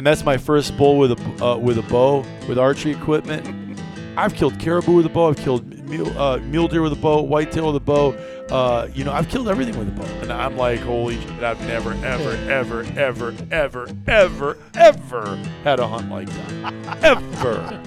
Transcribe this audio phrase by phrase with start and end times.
[0.00, 3.78] and that's my first bull with a uh, with a bow with archery equipment.
[4.16, 5.28] I've killed caribou with a bow.
[5.28, 8.12] I've killed mule, uh, mule deer with a bow, whitetail with a bow.
[8.48, 11.42] Uh, you know, I've killed everything with a bow, and I'm like, holy shit!
[11.42, 17.82] I've never, ever, ever, ever, ever, ever, ever had a hunt like that, ever.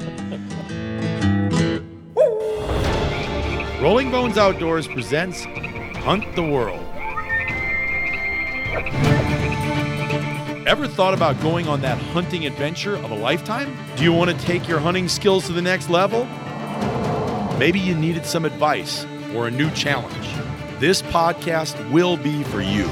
[3.81, 6.79] Rolling Bones Outdoors presents Hunt the World.
[10.65, 13.75] Ever thought about going on that hunting adventure of a lifetime?
[13.97, 16.23] Do you want to take your hunting skills to the next level?
[17.59, 20.25] Maybe you needed some advice or a new challenge.
[20.79, 22.87] This podcast will be for you.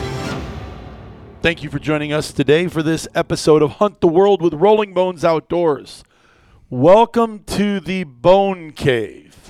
[1.42, 4.94] Thank you for joining us today for this episode of Hunt the World with Rolling
[4.94, 6.04] Bones Outdoors.
[6.70, 9.41] Welcome to the Bone Cave.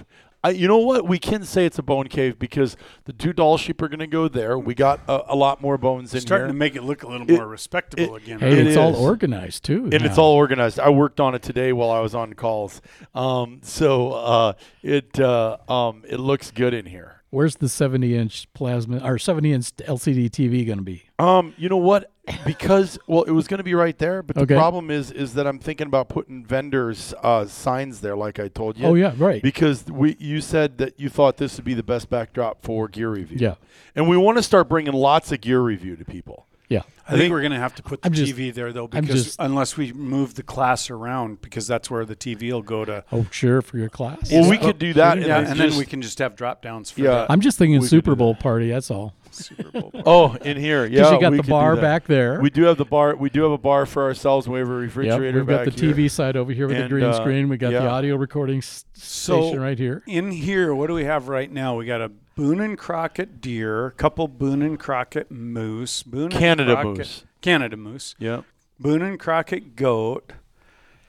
[0.44, 1.08] I, you know what?
[1.08, 4.08] We can say it's a bone cave because the two Dall sheep are going to
[4.08, 4.58] go there.
[4.58, 6.54] We got a, a lot more bones in starting here.
[6.54, 8.40] to make it look a little It- more respectable it- again.
[8.40, 9.84] Hey, It it's all organized too.
[9.86, 10.80] and it's all organized.
[10.80, 12.82] I worked on it today while I was on calls.
[13.14, 17.18] Um, so uh, it uh, um, it looks good in here.
[17.30, 21.04] Where's the 70 inch plasma or 70 inch LCD TV going to be?
[21.18, 22.12] Um, you know what?
[22.46, 25.48] Because well, it was going to be right there, but the problem is is that
[25.48, 28.86] I'm thinking about putting vendors uh, signs there, like I told you.
[28.86, 29.42] Oh yeah, right.
[29.42, 33.10] Because we, you said that you thought this would be the best backdrop for gear
[33.10, 33.38] review.
[33.40, 33.56] Yeah.
[33.96, 36.48] and we want to start bringing lots of gear review to people.
[36.72, 36.82] Yeah.
[37.08, 39.26] I think we're going to have to put the I'm just- TV there though, because
[39.26, 43.04] just- unless we move the class around, because that's where the TV will go to.
[43.12, 44.32] Oh sure for your class.
[44.32, 46.36] Well, we could do that, yeah, and and, then then just- we can just have
[46.38, 47.10] drop downs for Yeah.
[47.12, 47.32] that.
[47.32, 48.70] I'm just thinking we Super do Bowl party.
[48.70, 49.14] That's all.
[49.32, 49.92] Super Bowl.
[50.06, 51.00] Oh, in here, yeah.
[51.02, 52.40] Because you got we the bar back there.
[52.42, 53.16] We do have the bar.
[53.16, 54.48] We do have a bar for ourselves.
[54.48, 55.94] We have a Yep, refrigerator we've got back the here.
[55.94, 57.50] TV side over here with the green uh, screen.
[57.50, 57.82] We got yeah.
[57.82, 60.02] the audio recording s- So- station right here.
[60.08, 61.76] In here, what do we have right now?
[61.76, 66.72] We got a Boone and Crockett deer, a couple Boone and Crockett moose, Boone Canada
[66.72, 67.24] and Crockett, moose.
[67.42, 68.46] Canada moose, Yep.
[68.80, 70.34] Boone and Crockett goat.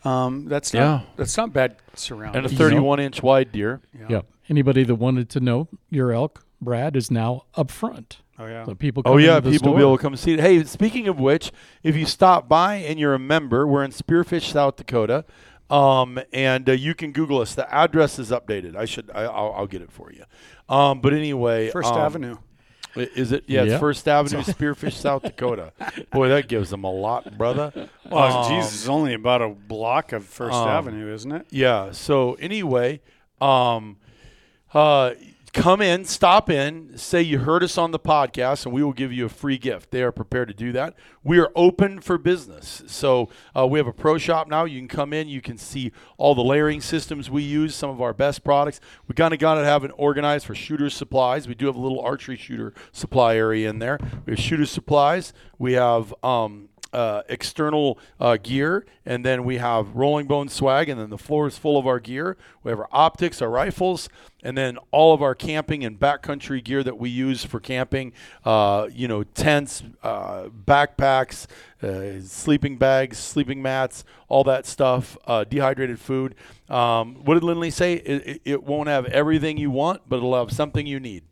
[0.05, 1.00] Um, that's not Yeah.
[1.17, 2.45] that's not bad surrounding.
[2.45, 3.81] and a 31 inch wide deer.
[3.98, 4.06] yeah.
[4.09, 4.27] Yep.
[4.50, 8.19] Anybody that wanted to know your elk, Brad, is now up front.
[8.38, 8.65] Oh yeah.
[8.65, 9.03] So people.
[9.06, 9.77] Oh yeah, people will store.
[9.77, 10.41] be able to come see it.
[10.41, 11.53] Hey, speaking of which,
[11.84, 15.25] if you stop by and you're a member, we're in Spearfish, South Dakota,
[15.72, 17.55] um, and uh, you can Google us.
[17.55, 18.77] The address is updated.
[18.77, 19.10] I should.
[19.15, 20.25] I, I'll, I'll get it for you.
[20.69, 22.37] Um, but anyway, First um, Avenue.
[22.94, 23.44] Is it?
[23.47, 23.81] Yeah, it's Yep.
[23.81, 25.72] First Avenue, Spearfish, South Dakota.
[26.12, 27.88] Boy, that gives them a lot, brother.
[28.11, 31.47] Well, Um, Jesus, it's only about a block of First um, Avenue, isn't it?
[31.49, 31.93] Yeah.
[31.93, 33.00] So anyway,
[33.41, 33.97] um,
[34.75, 35.12] uh,
[35.52, 39.12] come in, stop in, say you heard us on the podcast, and we will give
[39.12, 39.90] you a free gift.
[39.90, 40.94] They are prepared to do that.
[41.22, 42.82] We are open for business.
[42.86, 44.64] So uh, we have a pro shop now.
[44.64, 48.00] You can come in, you can see all the layering systems we use, some of
[48.00, 48.80] our best products.
[49.06, 51.46] We kind of got to have it organized for shooter supplies.
[51.46, 53.98] We do have a little archery shooter supply area in there.
[54.24, 55.34] We have shooter supplies.
[55.58, 61.00] We have um, uh, external uh, gear, and then we have Rolling Bone swag, and
[61.00, 62.36] then the floor is full of our gear.
[62.62, 64.08] We have our optics, our rifles,
[64.42, 68.12] and then all of our camping and backcountry gear that we use for camping.
[68.44, 71.47] Uh, you know, tents, uh, backpacks,
[71.82, 75.16] uh, sleeping bags, sleeping mats, all that stuff.
[75.26, 76.34] Uh, dehydrated food.
[76.69, 77.94] Um, what did Lindley say?
[77.94, 81.25] It, it, it won't have everything you want, but it'll have something you need.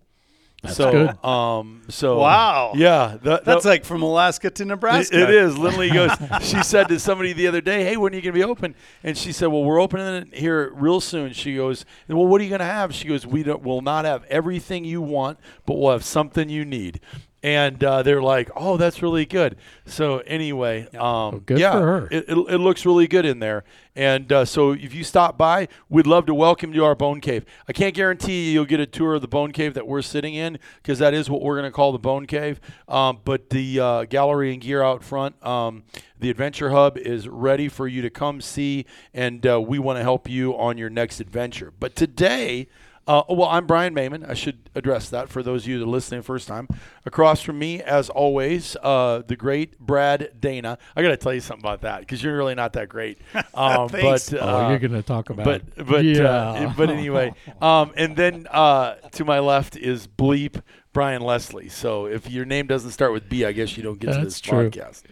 [0.68, 1.24] So, good.
[1.24, 2.72] um, so Wow.
[2.74, 5.18] yeah, that, That's that- like from Alaska to it, Nebraska.
[5.22, 5.56] it is.
[5.56, 6.10] Lindley goes.
[6.42, 8.74] she said to somebody the other day, "Hey, when are you going to be open?"
[9.02, 12.44] And she said, "Well, we're opening it here real soon." She goes, "Well, what are
[12.44, 13.62] you going to have?" She goes, "We don't.
[13.62, 17.00] We'll not have everything you want, but we'll have something you need."
[17.42, 19.56] And uh, they're like, "Oh, that's really good."
[19.86, 22.08] So anyway, um, good yeah, for her.
[22.10, 23.64] It, it, it looks really good in there.
[23.96, 27.20] And uh, so if you stop by, we'd love to welcome you to our Bone
[27.20, 27.44] Cave.
[27.68, 30.34] I can't guarantee you you'll get a tour of the Bone Cave that we're sitting
[30.34, 32.60] in because that is what we're going to call the Bone Cave.
[32.88, 35.82] Um, but the uh, gallery and gear out front, um,
[36.18, 40.02] the Adventure Hub is ready for you to come see, and uh, we want to
[40.02, 41.72] help you on your next adventure.
[41.78, 42.68] But today,
[43.10, 44.28] uh, well, I'm Brian Mayman.
[44.28, 46.68] I should address that for those of you that are listening first time.
[47.04, 50.78] Across from me, as always, uh, the great Brad Dana.
[50.94, 53.18] I got to tell you something about that because you're really not that great.
[53.52, 54.30] Um, Thanks.
[54.30, 55.44] But Oh, uh, you're going to talk about.
[55.44, 56.22] but but yeah.
[56.24, 60.62] uh, but anyway, um, and then uh, to my left is Bleep
[60.92, 61.68] Brian Leslie.
[61.68, 64.24] So if your name doesn't start with B, I guess you don't get to That's
[64.24, 64.70] this true.
[64.70, 65.02] podcast.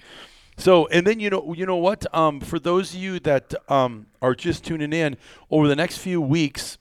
[0.57, 2.07] So and then you know you know what?
[2.15, 5.17] Um, for those of you that um, are just tuning in
[5.51, 6.79] over the next few weeks,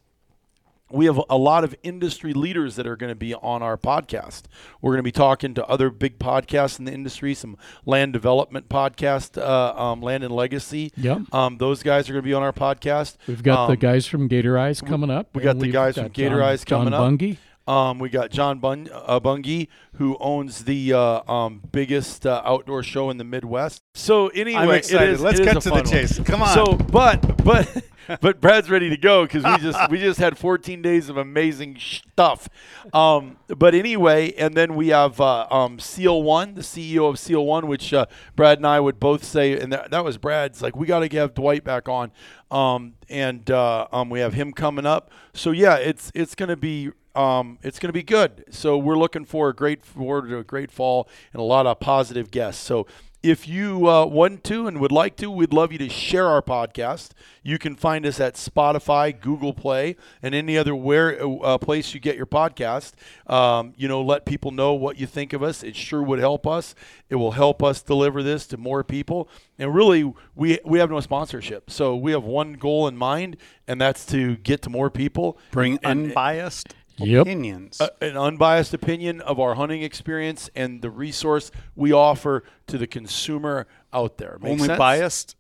[0.90, 4.44] we have a lot of industry leaders that are going to be on our podcast.
[4.82, 8.70] We're going to be talking to other big podcasts in the industry, some land development
[8.70, 10.92] podcast, uh, um, Land and Legacy.
[10.96, 11.34] Yep.
[11.34, 13.18] Um, those guys are going to be on our podcast.
[13.28, 15.36] We've got the Um, guys from Gator Eyes coming up.
[15.36, 17.20] we got the guys from Gator Eyes coming John up.
[17.20, 17.38] Bungie.
[17.68, 22.82] Um, we got John Bun- uh, Bungie, who owns the uh, um, biggest uh, outdoor
[22.84, 23.82] show in the Midwest.
[23.94, 25.10] So anyway, I'm it excited.
[25.10, 25.86] is- Let's cut to the fun one.
[25.86, 26.20] chase.
[26.20, 26.54] Come on.
[26.54, 27.84] So, but but
[28.22, 31.78] but Brad's ready to go because we just we just had 14 days of amazing
[31.80, 32.48] stuff.
[32.94, 37.46] Um, but anyway, and then we have uh, um, Seal One, the CEO of Seal
[37.46, 38.06] One, which uh,
[38.36, 40.62] Brad and I would both say, and that, that was Brad's.
[40.62, 42.12] Like we got to have Dwight back on,
[42.50, 45.12] um, and uh, um, we have him coming up.
[45.34, 48.46] So yeah, it's it's going to be um, it's going to be good.
[48.52, 51.80] So we're looking for a great forward to a great fall and a lot of
[51.80, 52.64] positive guests.
[52.64, 52.86] So
[53.24, 56.42] if you uh, want to and would like to, we'd love you to share our
[56.42, 57.10] podcast.
[57.44, 62.00] You can find us at Spotify, Google Play, and any other where uh, place you
[62.00, 62.94] get your podcast.
[63.26, 65.64] Um, you know, let people know what you think of us.
[65.64, 66.76] It sure would help us.
[67.10, 69.28] It will help us deliver this to more people.
[69.58, 73.38] And really, we we have no sponsorship, so we have one goal in mind,
[73.68, 75.40] and that's to get to more people.
[75.52, 77.22] Bring And- unbiased Yep.
[77.22, 77.80] opinions.
[77.82, 82.88] a- an unbiased opinion of our hunting experience and the resource we offer to the
[82.88, 84.38] consumer out there.
[84.42, 84.80] Make Only sense?
[84.80, 85.36] biased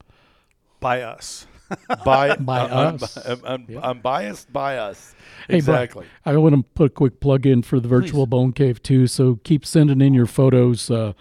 [0.79, 1.47] by us.
[2.05, 3.17] by, By un- us.
[3.25, 5.13] un- un- unbiased by us.
[5.49, 6.05] Hey, Brian, exactly.
[6.25, 9.07] I want to put a quick plug in for the virtual Bone Cave too.
[9.07, 11.11] So keep sending in your photos uh,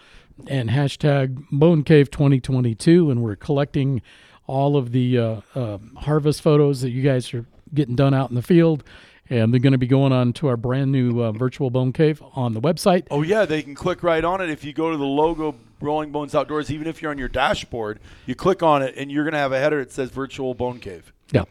[0.46, 4.02] and hashtag Bone Cave 2022, and we're collecting
[4.46, 7.44] all of the uh, uh, harvest photos that you guys are
[7.74, 8.84] getting done out in the field,
[9.30, 12.22] and they're going to be going on to our brand new uh, virtual Bone Cave
[12.34, 13.06] on the website.
[13.10, 16.10] Oh yeah, they can click right on it if you go to the logo Rolling
[16.12, 16.70] Bones Outdoors.
[16.70, 19.52] Even if you're on your dashboard, you click on it and you're going to have
[19.52, 21.12] a header that says Virtual Bone Cave.
[21.32, 21.44] Yeah,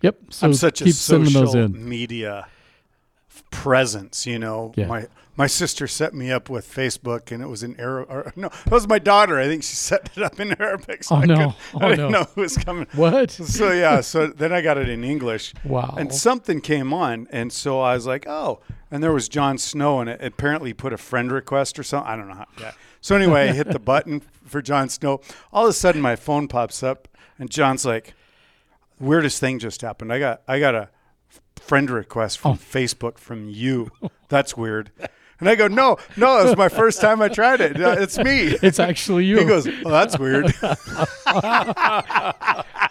[0.00, 0.18] yep.
[0.30, 1.88] So I'm such keep a sending social those in.
[1.88, 2.48] media
[3.50, 4.26] presence.
[4.26, 4.86] You know, Yeah.
[4.86, 5.06] my
[5.38, 8.10] my sister set me up with Facebook, and it was in Arab.
[8.10, 9.38] Or, no, it was my daughter.
[9.38, 11.04] I think she set it up in Arabic.
[11.04, 11.34] So Oh, I no.
[11.34, 12.20] couldn't- Oh, I didn't no.
[12.20, 12.86] know who was coming.
[12.94, 13.30] What?
[13.30, 15.54] So yeah, so then I got it in English.
[15.64, 15.94] Wow.
[15.96, 18.60] And something came on, and so I was like, oh.
[18.90, 22.10] And there was Jon Snow, and it apparently put a friend request or something.
[22.10, 22.46] I don't know how.
[22.60, 22.72] Yeah.
[23.00, 25.20] So anyway, I hit the button for Jon Snow.
[25.52, 27.06] All of a sudden, my phone pops up,
[27.38, 28.14] and John's like,
[28.98, 30.12] weirdest thing just happened.
[30.12, 30.88] I got I got a
[31.56, 32.54] friend request from oh.
[32.56, 33.90] Facebook from you.
[34.28, 34.90] That's weird.
[35.40, 37.80] And I go, no, no, it was my first time I tried it.
[37.80, 38.56] Uh, It's me.
[38.62, 39.38] It's actually you.
[39.38, 40.52] He goes, oh, that's weird.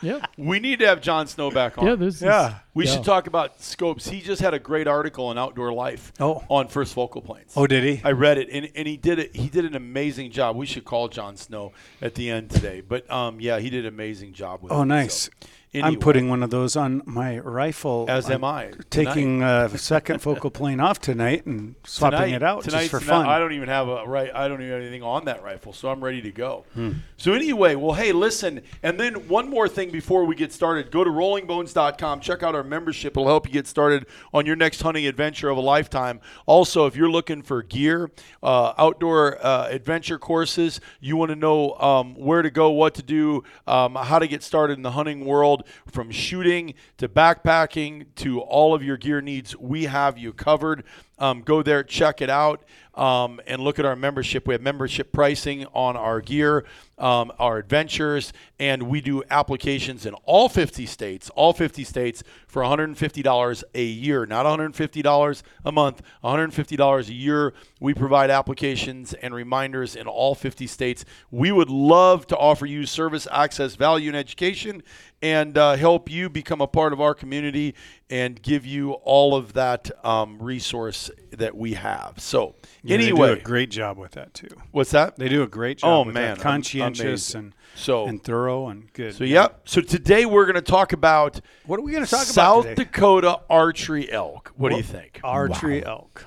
[0.02, 1.86] yeah, We need to have Jon Snow back on.
[1.88, 1.96] yeah.
[1.96, 2.48] This Yeah.
[2.50, 2.92] is We yeah.
[2.94, 4.08] should talk about scopes.
[4.08, 6.44] He just had a great article on Outdoor Life Oh.
[6.50, 7.54] on First Focal Planes.
[7.56, 8.02] oh, did he?
[8.04, 9.36] I read it, and, and he did it.
[9.36, 10.56] He did an amazing job.
[10.56, 13.94] We should call Jon Snow at the end today, but um, yeah, he did an
[13.94, 14.76] amazing job with it.
[14.76, 15.24] Oh, nice.
[15.24, 15.32] So,
[15.74, 18.06] I'm putting one of those on my rifle.
[18.08, 22.44] As I'm am I, Taking uh, second focal plane off tonight and swapping tonight, it
[22.44, 23.26] out tonight's just for fun.
[23.26, 24.32] I don't even have a right.
[24.34, 26.66] I don't even have anything on that rifle, so I'm ready to go.
[26.74, 26.92] Hmm.
[27.18, 31.04] So anyway, well, hey, listen, and then one more thing before we get started: go
[31.04, 33.14] to RollingBones.com, check out our membership.
[33.14, 36.22] It'll help you get started on your next hunting adventure of a lifetime.
[36.46, 38.10] Also, if you're looking for gear,
[38.42, 43.04] uh, outdoor uh, adventure courses, you want to know um, where to go, what to
[43.04, 48.40] do, um, how to get started in the hunting world, from shooting to backpacking to
[48.40, 50.84] all of your gear needs, we have you covered.
[51.20, 52.64] Um, go there, check it out,
[52.98, 54.48] um, and look at our membership.
[54.48, 56.66] We have membership pricing on our gear,
[56.98, 62.64] um, our adventures, and we do applications in all 50 states, all 50 states for
[62.64, 67.54] $150 a year, not $150 a month, $150 a year.
[67.80, 71.06] We provide applications and reminders in all 50 states.
[71.30, 74.82] We would love to offer you service, access, value, and education
[75.22, 77.74] and uh, help you become a part of our community
[78.10, 82.14] and give you all of that um, resource that we have.
[82.18, 84.48] So, Yeah, anyway, they do a great job with that too.
[84.72, 85.18] what's that?
[85.18, 85.90] They do a great job.
[85.90, 86.42] Oh, with man, that.
[86.42, 87.40] conscientious amazing.
[87.40, 89.16] and So- and thorough and good.
[89.16, 89.62] So, yep.
[89.66, 92.70] So today we're going to talk about What are we going to talk South about
[92.78, 92.84] today?
[92.86, 94.54] Dakota archery elk.
[94.56, 95.20] What do you think?
[95.24, 96.26] Archery elk.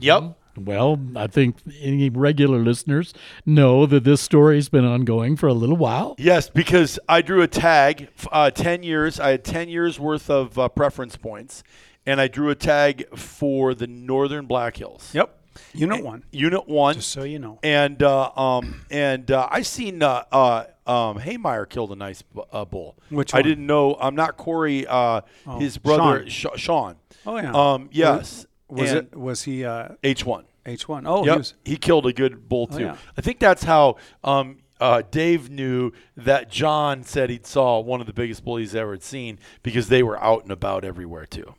[0.00, 0.37] Yep.
[0.64, 3.14] Well, I think any regular listeners
[3.46, 6.14] know that this story's been ongoing for a little while.
[6.18, 8.08] Yes, because I drew a tag.
[8.32, 9.18] Uh, ten years.
[9.20, 11.62] I had ten years worth of uh, preference points,
[12.06, 15.10] and I drew a tag for the Northern Black Hills.
[15.14, 15.34] Yep.
[15.74, 16.22] Unit one.
[16.30, 16.94] Unit one.
[16.94, 17.58] Just so you know.
[17.64, 22.42] and uh, um, and uh, I seen uh, uh, um, Haymeyer killed a nice bu-
[22.52, 22.96] uh, bull.
[23.10, 23.96] Which I didn't know.
[24.00, 24.86] I'm not Corey.
[24.86, 25.22] Uh,
[25.58, 26.56] his brother Sean.
[26.56, 26.96] Sean.
[27.26, 27.52] Oh yeah.
[27.52, 28.46] Um, yes.
[28.68, 29.16] Was And it?
[29.16, 30.44] Was he uh, H one?
[30.66, 31.06] H one?
[31.06, 31.34] Oh, Yep.
[31.34, 31.54] he was.
[31.64, 32.82] He killed a good bull too.
[32.82, 32.96] yeah.
[33.16, 38.06] I think that's how um, uh, Dave knew that John said he saw one of
[38.06, 41.54] the biggest bulls he's ever seen because they were out and about everywhere too.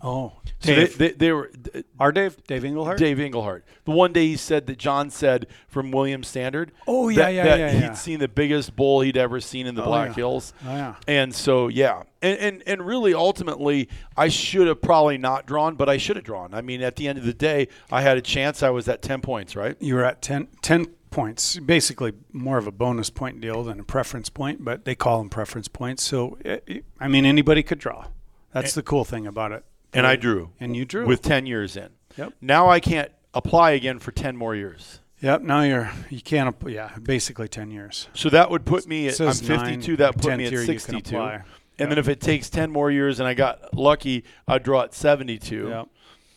[0.00, 0.98] Oh, So they, Dave.
[0.98, 1.50] they, they were
[1.98, 2.98] Our Dave, Dave Englehart.
[2.98, 3.64] Dave Englehart.
[3.84, 6.70] The one day he said that John said from William Standard.
[6.86, 7.92] Oh, yeah, that, yeah, that yeah, he'd yeah.
[7.94, 10.14] seen the biggest bull he'd ever seen in the Oh, Black yeah.
[10.14, 10.52] Hills.
[10.64, 10.94] Oh, yeah.
[11.08, 15.88] And so yeah, and, and and really ultimately I should have probably not drawn, but
[15.88, 16.54] I should have drawn.
[16.54, 18.62] I mean, at the end of the day, I had a chance.
[18.62, 19.76] I was at ten points, right?
[19.80, 23.84] You were at 10, 10 points, basically more of a bonus point deal than a
[23.84, 26.02] preference point, but they call them preference points.
[26.04, 28.06] So, eh, eh, I mean, anybody could draw.
[28.52, 29.64] That's the cool thing about it.
[29.92, 31.06] And I drew And you drew.
[31.06, 31.90] with ten years in.
[32.16, 32.34] Yep.
[32.40, 35.00] Now I can't apply again for ten more years.
[35.20, 35.42] Yep.
[35.42, 36.54] Now you're you can't.
[36.66, 38.08] Yeah, basically ten years.
[38.14, 39.96] So that would put me at I'm Says nine, 52.
[39.96, 41.16] That put me at year you can 62.
[41.16, 41.34] apply.
[41.34, 41.42] And
[41.78, 41.88] Yep.
[41.90, 45.68] then if it takes 10 more years and I got lucky, I'd draw at 72.
[45.68, 45.86] Yep.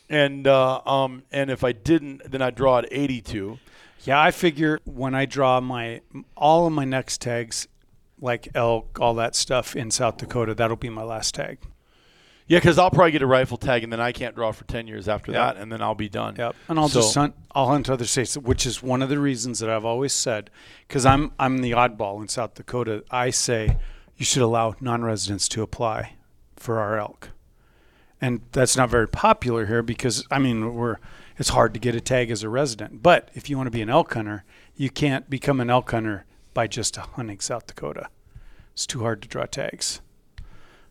[0.08, 3.58] And uh, um and if I didn't, then I'd draw at 82.
[4.04, 6.00] Yeah, I figure when I draw my
[6.36, 7.66] all of my next tags,
[8.20, 11.58] like elk, all that stuff in South Dakota, that'll be my last tag.
[12.52, 14.86] Yeah, because I'll probably get a rifle tag and then I can't draw for 10
[14.86, 15.54] years after Yep.
[15.54, 16.34] that, and then I'll be done.
[16.36, 16.54] Yep.
[16.68, 17.34] And I'll So- just hunt.
[17.52, 20.50] I'll hunt other states, which is one of the reasons that I've always said,
[20.86, 23.04] because I'm I'm the oddball in South Dakota.
[23.10, 23.78] I say
[24.18, 26.16] you should allow non-residents to apply
[26.56, 27.30] for our elk,
[28.20, 30.98] and that's not very popular here because I mean we're
[31.38, 33.02] it's hard to get a tag as a resident.
[33.02, 34.44] But if you want to be an elk hunter,
[34.76, 38.08] you can't become an elk hunter by just hunting South Dakota.
[38.74, 40.02] It's too hard to draw tags.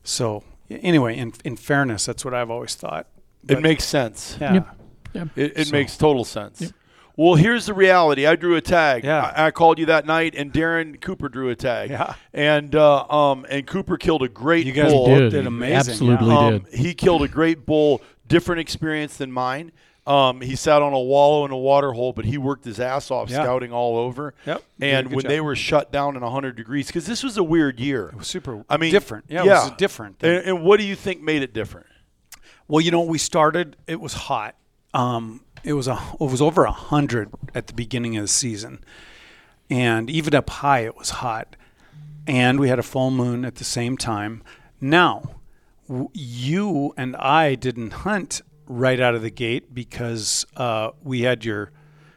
[0.04, 0.44] So
[0.82, 3.08] anyway, in in fairness, that's what I've always thought.
[3.48, 4.38] It makes sense.
[4.40, 4.54] yeah.
[4.54, 4.68] Yep.
[5.14, 5.28] Yep.
[5.36, 6.74] It, it So- makes total sense.
[7.18, 8.26] Well, here's the reality.
[8.26, 9.04] I drew a tag.
[9.04, 9.34] Yeah.
[9.36, 11.90] I, I called you that night, and Darren Cooper drew a tag.
[11.90, 12.14] Yeah.
[12.34, 15.08] And uh, um and Cooper killed a great You guys bull.
[15.08, 15.32] did.
[15.32, 15.46] Did.
[15.46, 16.38] amazing, Absolutely yeah.
[16.40, 16.74] Um, did.
[16.74, 19.72] he killed a great bull, different experience than mine.
[20.08, 23.12] Um, he sat on a wallow in a water hole, but he worked his ass
[23.12, 23.44] off Yeah.
[23.44, 24.34] scouting all over.
[24.48, 24.64] Yep.
[24.82, 25.30] And when job.
[25.30, 28.08] they were shut down in 100 degrees, because this was a weird year.
[28.10, 28.66] It was super.
[28.68, 29.26] I mean, different.
[29.30, 29.62] Yeah, yeah.
[29.62, 30.24] it was different.
[30.24, 31.86] And, and what do you think made it different?
[32.68, 33.76] well, you know, we started.
[33.86, 34.56] It was hot.
[34.94, 36.00] Um, it was a.
[36.20, 38.84] It was over a hundred at the beginning of the season,
[39.70, 41.56] and even up high, it was hot.
[42.28, 44.42] And we had a full moon at the same time.
[44.80, 45.36] Now,
[45.88, 51.46] w- you and I didn't hunt right out of the gate because uh, we had
[51.46, 51.72] your.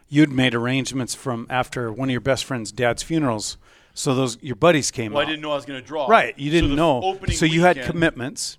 [0.08, 3.56] You'd made arrangements from after one of your best friend's dad's funerals,
[3.94, 6.06] so those your buddies came Well, I didn't know I was going to draw.
[6.06, 7.18] Right, you didn't the know.
[7.32, 8.58] So you had commitments.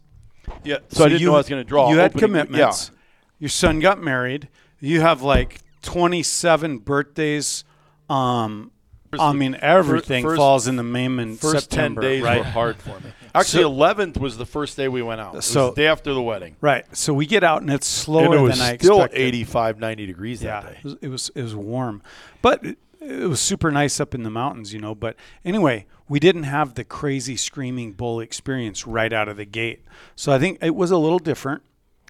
[0.63, 0.77] Yeah.
[0.89, 1.89] So, I didn't you, know I was going to draw.
[1.89, 2.91] You had opening commitments.
[2.91, 2.99] Yeah.
[3.39, 4.49] Your son got married.
[4.79, 7.63] You have like 27 birthdays.
[8.09, 8.71] Um,
[9.19, 12.39] I mean, everything first- falls in the May and First September, 10 days right?
[12.39, 13.11] were hard for me.
[13.35, 15.43] Actually, 11th was the first day we went out.
[15.43, 16.55] So- the day after the wedding.
[16.61, 16.85] Right.
[16.95, 19.21] So we get out and it's slower And it was than I still expected.
[19.21, 20.77] 85, 90 degrees Yeah, that day.
[20.79, 22.01] it was, it was it was warm,
[22.41, 24.95] but it, it was super nice up in the mountains, you know.
[24.95, 29.83] But anyway, we didn't have the crazy screaming bull experience right out of the gate,
[30.15, 31.61] so I think it was a little different.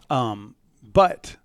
[0.10, 1.36] Um, but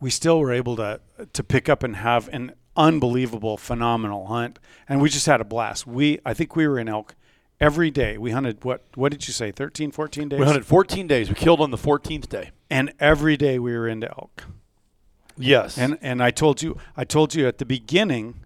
[0.00, 1.00] we still were able to
[1.32, 5.86] to pick up and have an unbelievable, phenomenal hunt, and we just had a blast.
[5.86, 7.14] We I think we were in elk
[7.60, 8.18] every day.
[8.18, 10.38] We hunted what what did you say 13, 14 days?
[10.40, 11.28] We hunted 14 days.
[11.28, 12.50] We killed on the 14th day.
[12.70, 14.44] and every day we were into elk.
[15.38, 15.76] Yes.
[15.78, 18.40] And and I told you I told you at the beginning,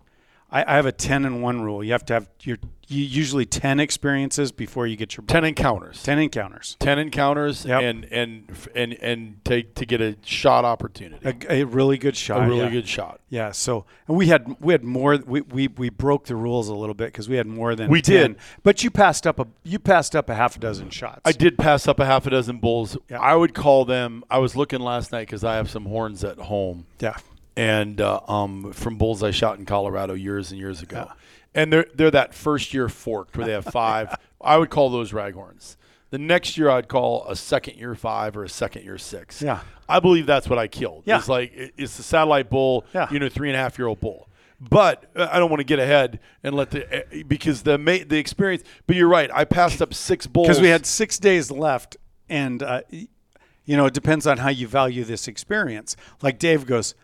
[0.52, 1.82] I, I have a ten and one rule.
[1.84, 6.02] You have to have your you, usually ten experiences before you get your 10 encounters.
[6.02, 6.76] ten encounters.
[6.80, 7.82] 10 encounters Yep.
[7.82, 11.24] and and and and take to get a shot opportunity.
[11.48, 12.44] A, a really good shot.
[12.44, 12.70] a really yeah.
[12.70, 13.20] good shot.
[13.28, 13.52] Yeah.
[13.52, 15.18] So and we had we had more.
[15.24, 18.02] We we, we broke the rules a little bit because we had more than We
[18.02, 18.14] 10.
[18.32, 18.36] did.
[18.64, 21.20] But you passed up a you passed up a half a dozen shots.
[21.24, 22.98] I did pass up a half a dozen bulls.
[23.08, 23.20] Yeah.
[23.20, 24.24] I would call them.
[24.28, 26.86] I was looking last night because I have some horns at home.
[26.98, 27.16] Yeah.
[27.56, 31.10] And uh, um, from Bullseye shot in Colorado years and years ago.
[31.54, 34.14] And they're they're that first year forked where they have five.
[34.40, 35.76] I would call those raghorns.
[36.10, 39.42] The next year I'd call a second year five or a second year six.
[39.42, 39.60] Yeah.
[39.88, 41.02] I believe that's what I killed.
[41.06, 41.18] Yeah.
[41.18, 42.84] It's like it's the satellite bull.
[42.94, 43.08] Yeah.
[43.10, 44.28] You know, three and a half year old bull.
[44.60, 48.18] But uh, I don't want to get ahead and let the uh, because the the
[48.18, 48.62] experience.
[48.86, 49.30] But you're right.
[49.32, 51.96] I passed up six bulls because we had six days left,
[52.28, 55.96] and uh, you know it depends on how you value this experience.
[56.20, 56.94] Like Dave goes,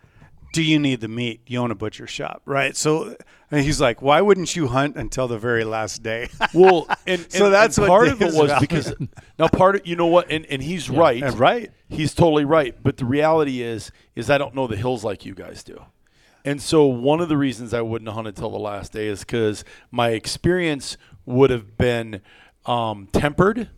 [0.53, 1.41] "Do you need the meat?
[1.47, 3.15] You own a butcher shop, right?" So
[3.51, 7.31] and he's like, "Why wouldn't you hunt until the very last day?" Well, and, and
[7.31, 8.93] So that's and part of it was because
[9.37, 11.71] now part of you know what, and, and he's right, and right.
[11.89, 12.75] He's totally right.
[12.81, 15.81] But the reality is, is I don't know the hills like you guys do,
[16.45, 19.63] and so one of the reasons I wouldn't hunt until the last day is because
[19.91, 22.21] my experience would have been
[22.65, 23.69] um, tempered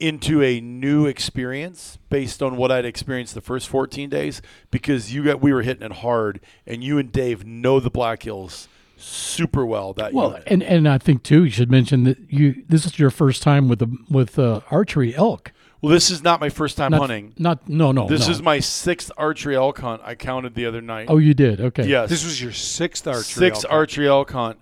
[0.00, 5.24] into a new experience based on what I'd experienced the first 14 days because you
[5.24, 9.64] got we were hitting it hard and you and Dave know the Black Hills super
[9.66, 10.44] well that Well, unit.
[10.46, 13.68] and and I think too, you should mention that you this is your first time
[13.68, 15.52] with the with uh, archery elk.
[15.82, 17.34] Well, this is not my first time Not, hunting.
[17.38, 18.08] Not no no.
[18.08, 18.32] This no.
[18.32, 20.00] is my sixth archery elk hunt.
[20.04, 21.06] I counted the other night.
[21.10, 21.60] Oh, you did.
[21.60, 21.86] Okay.
[21.86, 23.22] yes, This was your sixth archery.
[23.22, 23.72] six elk hunt.
[23.72, 24.58] archery elk hunt.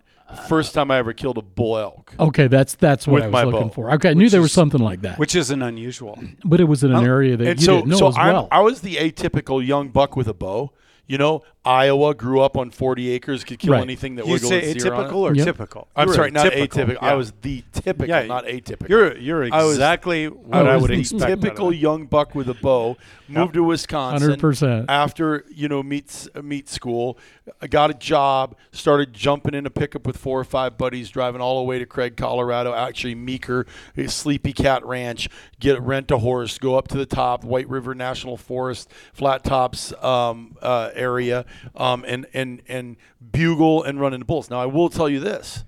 [0.48, 2.14] First time I ever killed a bull elk.
[2.18, 3.90] Okay, that's that's what With I was looking bow, for.
[3.92, 6.18] Okay, I knew there was is- something like that, which isn't unusual.
[6.44, 8.32] but it was in an area that And you so, didn't know so as I'm-
[8.34, 8.48] well.
[8.50, 10.72] I was the atypical young buck with a bow.
[11.08, 13.82] You know, Iowa grew up on 40 acres, could kill Right.
[13.82, 15.08] anything that You wiggled say and steer on it.
[15.08, 15.44] atypical or Yep.
[15.44, 15.88] typical?
[15.96, 16.84] I'm You're sorry, not typical.
[16.84, 17.02] atypical.
[17.02, 17.14] I Yeah.
[17.14, 18.88] was the typical, Yeah, not atypical.
[18.88, 21.22] You're you're I was- exactly what I I, was would the expect.
[21.24, 21.76] out of typical it.
[21.76, 22.96] young buck with a bow.
[23.28, 24.28] Moved to Wisconsin.
[24.30, 24.86] 100%.
[24.88, 27.18] After you know meet meet school,
[27.60, 28.56] I got a job.
[28.72, 31.86] Started jumping in a pickup with four or five buddies, driving all the way to
[31.86, 32.72] Craig, Colorado.
[32.72, 33.66] Actually, Meeker,
[34.06, 35.28] Sleepy Cat Ranch.
[35.58, 39.92] Get rent a horse, go up to the top, White River National Forest, Flat Tops
[40.02, 41.44] um, uh, area,
[41.74, 42.96] um, and and and
[43.32, 44.50] bugle and run into bulls.
[44.50, 45.64] Now, I will tell you this: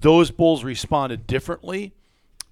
[0.00, 1.92] those bulls responded differently,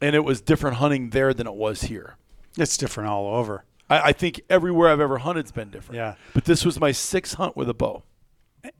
[0.00, 2.16] and it was different hunting there than it was here.
[2.58, 3.64] It's different all over.
[3.88, 5.96] I, I think everywhere I've ever hunted's been different.
[5.96, 6.14] Yeah.
[6.34, 8.02] But this was my sixth hunt with a bow.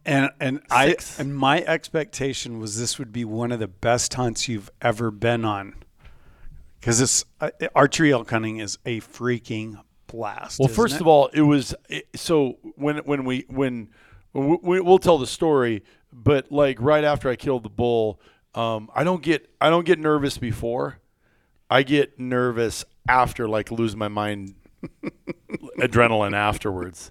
[0.05, 4.49] And and I and my expectation was this would be one of the best hunts
[4.49, 5.75] you've ever been on,
[6.81, 10.61] because this uh, archery elk hunting is a freaking blast.
[10.61, 11.01] Well, first it?
[11.01, 13.89] of all, it was it, so when when we when
[14.33, 18.21] we- we'll tell the story, but like right after I killed the bull,
[18.55, 20.99] um, I don't get I don't get nervous before.
[21.69, 24.55] I get nervous after, like lose my mind,
[25.79, 27.11] adrenaline afterwards.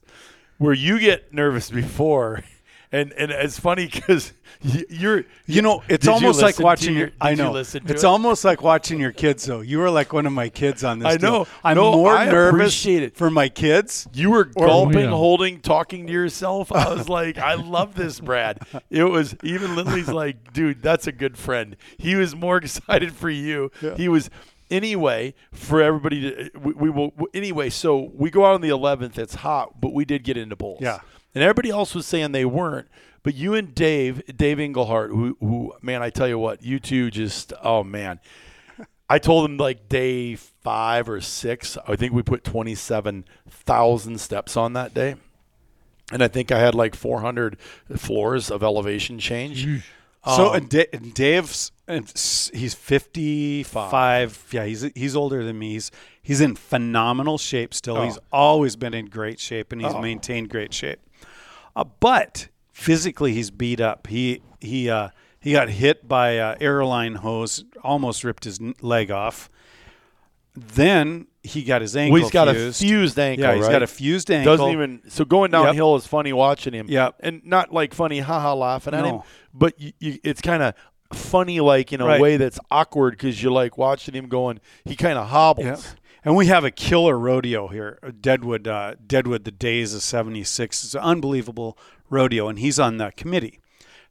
[0.57, 2.43] Where you get nervous before,
[2.91, 4.33] and and it's funny because
[4.89, 7.11] you're You know, it's almost like watching your- your.
[7.21, 7.51] I did you know.
[7.51, 8.07] listen to it's it?
[8.07, 9.61] almost like watching your kids, though.
[9.61, 11.07] You were like one of my kids on this.
[11.07, 11.31] I deal.
[11.31, 11.47] know.
[11.63, 13.15] I'm No, more I nervous appreciate it.
[13.15, 14.07] for my kids.
[14.13, 15.09] You were Or- oh, gulping, Yeah.
[15.11, 16.71] holding, talking to yourself.
[16.71, 18.59] I was like, I love this, Brad.
[18.89, 21.77] It was even Lindley's like, dude, that's a good friend.
[21.97, 23.71] He was more excited for you.
[23.95, 24.29] He was
[24.69, 26.51] anyway for everybody to.
[26.59, 27.69] We, we will anyway.
[27.69, 29.17] So we go out on the 11th.
[29.17, 30.79] It's hot, but we did get into bowls.
[30.81, 30.99] Yeah.
[31.33, 32.87] And everybody else was saying they weren't.
[33.23, 37.11] But you and Dave, Dave Englehart, who, who, man, I tell you what, you two
[37.11, 38.19] just, oh man.
[39.09, 41.77] I told him like day five or six.
[41.85, 45.15] I think we put twenty-seven thousand steps on that day,
[46.13, 47.57] and I think I had like four hundred
[47.97, 49.83] floors of elevation change.
[50.25, 52.05] So Um, and Da- and Dave's and
[52.53, 54.49] he's 55.
[54.51, 55.73] Yeah, he's he's older than me.
[55.73, 55.91] He's
[56.21, 57.97] he's in phenomenal shape still.
[57.97, 58.03] Oh.
[58.05, 60.99] He's always been in great shape and he's maintained great shape.
[61.75, 64.07] Uh, but physically he's beat up.
[64.07, 69.49] He he uh, he got hit by a airline hose, almost ripped his leg off.
[70.53, 72.81] Then he got his ankle well, he's got fused.
[72.83, 73.45] a fused ankle.
[73.45, 73.71] Yeah, he's right?
[73.71, 74.57] got a fused ankle.
[74.57, 76.87] Doesn't even so going downhill is funny watching him.
[76.89, 79.21] Yeah, and not like funny, haha, laughing at him,
[79.53, 80.73] but you, you, it's kind of
[81.13, 82.21] funny, like in a Right.
[82.21, 84.59] way that's awkward because you're like watching him going.
[84.83, 85.65] He kind of hobbles.
[85.65, 85.77] Yeah.
[86.23, 88.67] And we have a killer rodeo here, Deadwood.
[88.67, 90.83] Uh, Deadwood, the days of '76.
[90.83, 91.77] It's an unbelievable
[92.09, 93.59] rodeo, and he's on the committee.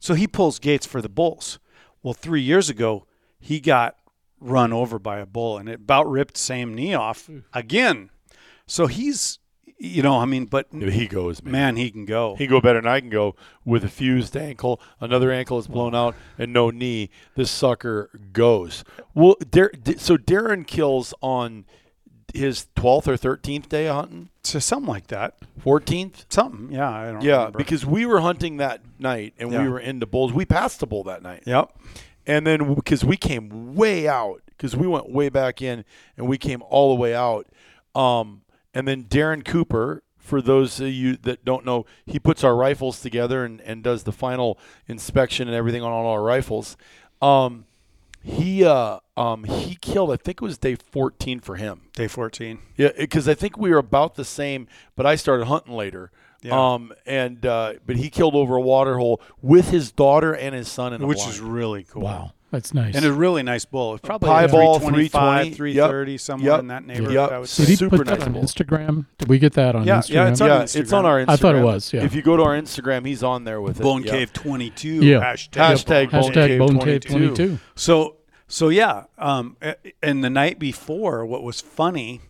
[0.00, 1.58] So he pulls gates for the bulls.
[2.02, 3.06] Well, three years ago,
[3.38, 3.96] he got
[4.40, 8.10] run over by a bull, and it about ripped same knee off again.
[8.66, 9.38] So he's,
[9.78, 11.52] you know, I mean, but He goes, man.
[11.52, 12.34] man, he can go.
[12.36, 14.80] He can go better than I can go with a fused ankle.
[15.00, 17.10] Another ankle is blown out and no knee.
[17.36, 18.82] This sucker goes.
[19.14, 21.66] Well, Dar- so Darren kills on
[22.34, 24.28] his 12th or 13th day of hunting?
[24.42, 25.34] so something like that.
[25.64, 26.24] 14th?
[26.28, 26.88] Something, yeah.
[26.90, 27.58] I don't Yeah, remember.
[27.58, 29.62] because we were hunting that night and Yeah.
[29.62, 30.32] we were into bulls.
[30.32, 31.42] We passed the bull that night.
[31.46, 31.70] yep.
[32.26, 35.84] And then because we came way out, because we went way back in
[36.16, 37.46] and we came all the way out.
[37.94, 38.42] Um,
[38.74, 43.00] and then Darren Cooper, for those of you that don't know, he puts our rifles
[43.00, 46.76] together and, and does the final inspection and everything on all our rifles.
[47.20, 47.64] Um,
[48.22, 50.10] he uh, um, he killed.
[50.10, 51.82] I think it was day 14 for him.
[51.94, 52.58] Day 14.
[52.76, 56.10] Yeah, because I think we were about the same, but I started hunting later.
[56.42, 56.72] Yeah.
[56.74, 60.68] Um, and uh, but he killed over a water hole with his daughter and his
[60.68, 61.32] son in Which blind.
[61.32, 62.02] is really cool.
[62.02, 62.94] wow, that's nice.
[62.94, 63.94] And a really nice bull.
[63.94, 67.14] It's probably Pie like ball, 325, 330, yep, somewhere yep, in that neighborhood.
[67.14, 67.30] yep.
[67.30, 68.42] I would Did he super put that nice on bull.
[68.42, 69.06] Instagram?
[69.18, 70.14] Did we get that on Yeah, Instagram?
[70.14, 71.28] yeah, it's on yeah, it's on our Instagram.
[71.28, 72.04] I thought it was, yeah.
[72.04, 73.82] If you go to our Instagram, he's on there with it.
[73.82, 74.10] Bone yeah.
[74.12, 74.88] Cave 22.
[75.04, 75.20] Yeah.
[75.20, 77.34] Hashtag, Hashtag Bone Bone Hashtag Cave Bone Cave 22.
[77.36, 77.58] 22.
[77.76, 78.16] So
[78.50, 79.56] so yeah, um,
[80.02, 82.20] and the night before, what was funny,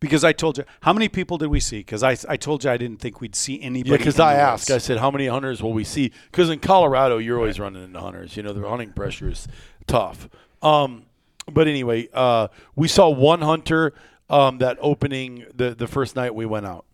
[0.00, 1.78] because I told you how many people did we see?
[1.78, 3.90] Because I I told you I didn't think we'd see anybody.
[3.90, 6.12] Yeah, because I asked, I said, how many hunters will we see?
[6.30, 8.36] Because in Colorado, you're always running into hunters.
[8.36, 9.46] You know, the hunting pressure is
[9.86, 10.28] tough.
[10.62, 11.04] Um,
[11.50, 13.92] but anyway, uh, we saw one hunter
[14.28, 16.84] um, that opening the the first night we went out.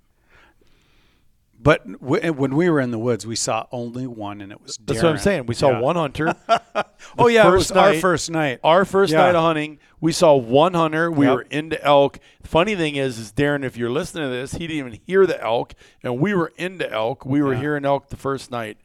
[1.58, 4.76] But w- when we were in the woods, we saw only one, and it was.
[4.84, 5.20] That's what I'm Darren.
[5.20, 5.46] saying.
[5.46, 5.80] We saw Yeah.
[5.80, 6.34] one hunter.
[7.18, 8.58] Oh yeah, it first was our first night.
[8.64, 9.18] Our first Yeah.
[9.18, 11.10] night of hunting, we saw one hunter.
[11.10, 11.34] We Yep.
[11.34, 12.18] were into elk.
[12.42, 15.40] Funny thing is, is Darren, if you're listening to this, he didn't even hear the
[15.42, 17.24] elk, and we were into elk.
[17.24, 17.60] We were Yeah.
[17.60, 18.78] hearing elk the first night,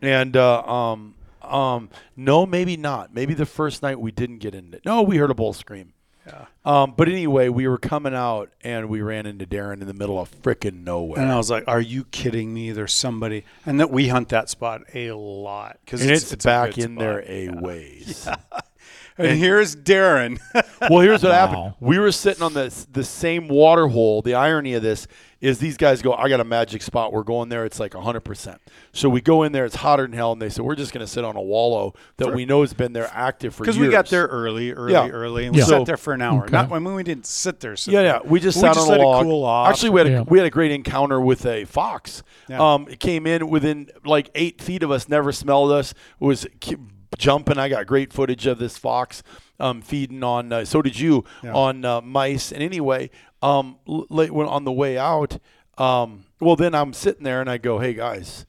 [0.00, 3.14] and uh, um, um, no, maybe not.
[3.14, 4.76] Maybe the first night we didn't get into.
[4.78, 4.84] It.
[4.84, 5.92] No, we heard a bull scream.
[6.26, 6.46] Yeah.
[6.64, 10.20] Um, but anyway, we were coming out and we ran into Darren in the middle
[10.20, 11.20] of frickin' nowhere.
[11.20, 12.70] And I was like, "Are you kidding me?
[12.70, 16.94] There's somebody." And that we hunt that spot a lot because it's, it's, back in
[16.94, 16.98] spot.
[16.98, 18.28] there a ways.
[19.18, 20.38] And, here's Darren.
[20.90, 21.46] Well, here's what Wow.
[21.46, 21.74] happened.
[21.78, 24.20] We were sitting on the the same water hole.
[24.20, 25.06] The irony of this
[25.40, 27.12] is these guys go, I got a magic spot.
[27.12, 27.64] We're going there.
[27.64, 28.58] It's like 100%.
[28.92, 29.64] So we go in there.
[29.64, 30.32] It's hotter than hell.
[30.32, 32.72] And they said, we're just going to sit on a wallow that we know has
[32.74, 33.76] been there active for years.
[33.76, 35.08] Because we got there early, early, Yeah.
[35.08, 35.66] early, and we Yeah.
[35.68, 36.42] sat there for an hour.
[36.44, 36.52] Okay.
[36.52, 37.76] Not, I mean, we didn't sit there.
[37.76, 38.18] Sit Yeah, yeah.
[38.24, 39.24] We just We sat just on let a it log.
[39.24, 39.68] cool off.
[39.70, 40.20] Actually, we had a, Yeah.
[40.28, 42.22] we had a great encounter with a fox.
[42.48, 42.74] Yeah.
[42.74, 45.94] Um, it came in within like eight feet of us, never smelled us.
[46.20, 46.76] Was ki-
[47.18, 47.58] jumping.
[47.58, 49.22] I got great footage of this fox
[49.60, 50.52] um, feeding on.
[50.52, 51.52] Uh, so did you Yeah.
[51.54, 52.52] on uh, mice.
[52.52, 53.10] And anyway,
[53.42, 55.38] um, late when on the way out,
[55.78, 58.46] um, well, then I'm sitting there and I go, "Hey guys,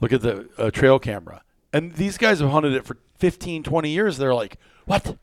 [0.00, 3.90] look at the uh, trail camera." And these guys have hunted it for 15, 20
[3.90, 4.18] years.
[4.18, 5.16] They're like, "What?"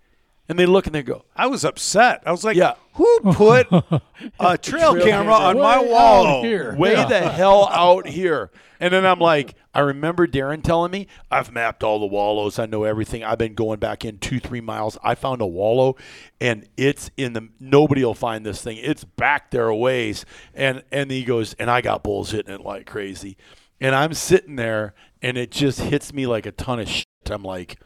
[0.51, 2.23] And they look and they go, I was upset.
[2.25, 2.73] I was like, Yeah.
[2.95, 3.67] who put
[4.39, 6.75] a trail, trail camera camera on my way wall out here.
[6.77, 7.05] way Yeah.
[7.07, 8.51] the hell out here.
[8.81, 12.59] And then I'm like, I remember Darren telling me, I've mapped all the wallows.
[12.59, 13.23] I know everything.
[13.23, 14.97] I've been going back in two, three miles.
[15.01, 15.95] I found a wallow
[16.41, 18.75] and it's in the, nobody will find this thing.
[18.75, 20.25] It's back there a ways.
[20.53, 23.37] And, and he goes, and I got bulls hitting it like crazy.
[23.79, 27.05] And I'm sitting there and it just hits me like a ton of shit.
[27.29, 27.79] I'm like,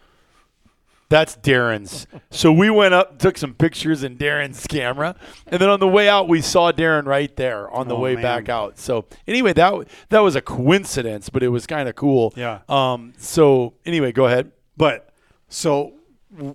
[1.09, 2.07] that's Darren's.
[2.31, 5.15] So we went up, took some pictures in Darren's camera,
[5.47, 8.15] and then on the way out, we saw Darren right there on the Oh, way
[8.15, 8.23] man.
[8.23, 8.77] back out.
[8.79, 12.33] So anyway, that that was a coincidence, but it was kind of cool.
[12.35, 12.59] Yeah.
[12.69, 13.13] Um.
[13.17, 14.51] So anyway, go ahead.
[14.77, 15.09] But
[15.47, 15.93] so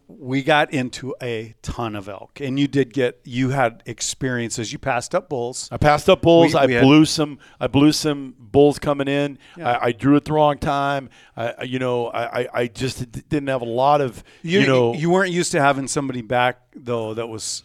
[0.08, 4.72] we got into a ton of elk, and you did get you had experiences.
[4.72, 5.68] You passed up bulls.
[5.72, 6.54] I passed up bulls.
[6.54, 7.38] We- I we had- blew some.
[7.58, 9.38] I blew some bulls coming in.
[9.56, 9.70] Yeah.
[9.72, 11.08] I, I drew at the wrong time.
[11.36, 14.94] I, you know, I, I- I just didn't have a lot of, you, You, know,
[14.94, 17.62] you weren't used to having somebody back though that was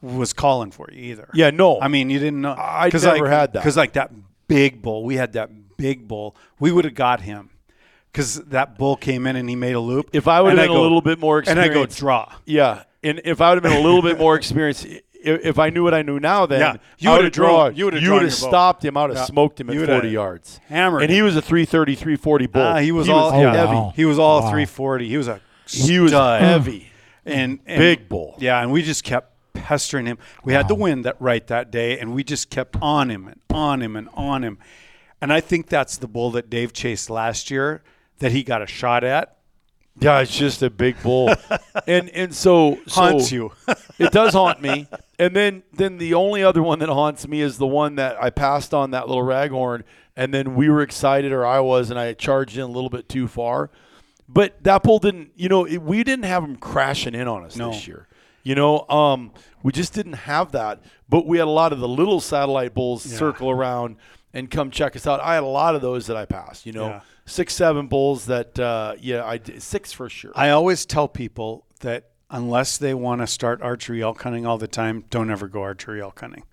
[0.00, 1.28] was calling for you either.
[1.34, 1.80] yeah, no.
[1.80, 2.52] I mean, you didn't know.
[2.52, 3.60] I never like, had that.
[3.60, 4.12] Because like that
[4.46, 6.36] big bull, we had that big bull.
[6.60, 7.50] We would have got him
[8.12, 10.10] because that bull came in and he made a loop.
[10.12, 12.06] if I would have been go- a little bit more experienced, and I experienced, go
[12.06, 12.32] draw.
[12.44, 15.70] Yeah, and if I would have been a little bit more experienced, i- if I
[15.70, 17.74] knew what I knew now, then Yeah, you would've drawn.
[17.74, 18.96] you would've you would have stopped him.
[18.96, 19.24] I would have Yeah.
[19.24, 20.60] smoked him at You would've forty yards.
[20.68, 22.62] hammered and he was a 330, 340 bull.
[22.62, 23.74] Ah, he was all yeah, heavy.
[23.74, 23.92] wow.
[23.96, 24.50] He was all Wow.
[24.50, 25.08] 340.
[25.08, 26.90] He was a He was heavy.
[27.26, 28.36] and, and Big bull.
[28.38, 30.18] Yeah, and we just kept pestering him.
[30.44, 33.40] We had the wind that right that day, and we just kept on him and
[33.52, 34.58] on him and on him.
[35.20, 37.82] And I think that's the bull that Dave chased last year
[38.18, 39.36] that he got a shot at.
[40.00, 41.28] Yeah, it's just a big bull,
[41.88, 43.50] and and so, so Haunts you.
[43.98, 44.86] it does haunt me.
[45.18, 48.30] And then then the only other one that haunts me is the one that I
[48.30, 49.82] passed on that little raghorn,
[50.16, 53.08] and then we were excited, or I was, and I charged in a little bit
[53.08, 53.70] too far.
[54.28, 57.56] But that bull didn't, you know, it, we didn't have him crashing in on us
[57.56, 57.70] No.
[57.72, 58.06] this year.
[58.44, 60.80] You know, um, we just didn't have that.
[61.08, 63.96] But we had a lot of the little satellite bulls circle around
[64.34, 65.20] and come check us out.
[65.20, 66.66] I had a lot of those that I passed.
[66.66, 67.00] You know, Yeah.
[67.28, 70.32] Six, seven bulls that, uh, yeah, I six for sure.
[70.34, 74.68] I always tell people that unless they want to start archery elk hunting all the
[74.68, 76.44] time, don't ever go archery elk hunting.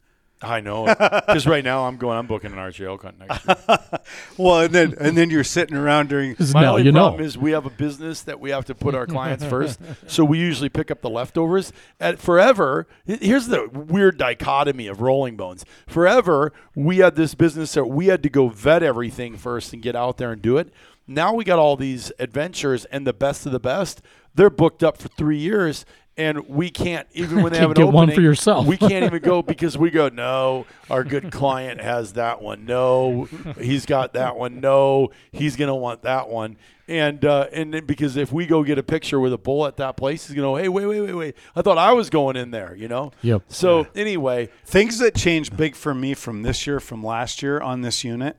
[0.42, 0.86] I know,
[1.28, 2.18] because right now I'm going.
[2.18, 3.58] I'm booking an archery elk hunt next year.
[4.38, 6.36] Well, and then and then you're sitting around during.
[6.36, 7.26] 'Cause My now only you problem know.
[7.26, 10.38] is we have a business that we have to put our clients first, so we
[10.38, 11.72] usually pick up the leftovers.
[12.00, 15.64] At forever, here's the weird dichotomy of Rolling Bones.
[15.88, 19.96] Forever, we had this business that we had to go vet everything first and get
[19.96, 20.72] out there and do it.
[21.08, 24.02] Now we got all these adventures and the best of the best.
[24.34, 25.86] They're booked up for three years.
[26.18, 28.16] And we can't even when they have an Get one opening.
[28.16, 28.66] for yourself.
[28.66, 30.08] We can't even go because we go.
[30.08, 32.66] No, our good client has that one.
[32.66, 33.28] No,
[33.60, 34.62] he's got that one.
[34.62, 36.56] No, he's gonna want that one.
[36.88, 39.98] And uh, and because if we go get a picture with a bull at that
[39.98, 41.36] place, he's gonna go, hey, wait, wait, wait, wait.
[41.54, 42.74] I thought I was going in there.
[42.76, 43.12] You know.
[43.22, 43.42] Yep.
[43.50, 47.82] So anyway, Things that changed big for me from this year, from last year on
[47.82, 48.38] this unit.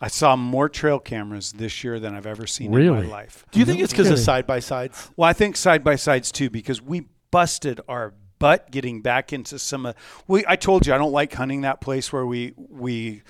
[0.00, 3.06] I saw more trail cameras this year than I've ever seen in Really?
[3.06, 3.46] my life.
[3.52, 5.08] do you think it's because of side by sides?
[5.16, 9.58] Well, I think side by sides too, because we busted our butt getting back into
[9.58, 9.96] some of.
[10.28, 13.22] We I told you I don't like hunting that place where we we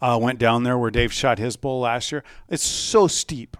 [0.00, 2.22] uh, went down there where Dave shot his bull last year.
[2.48, 3.56] It's so steep.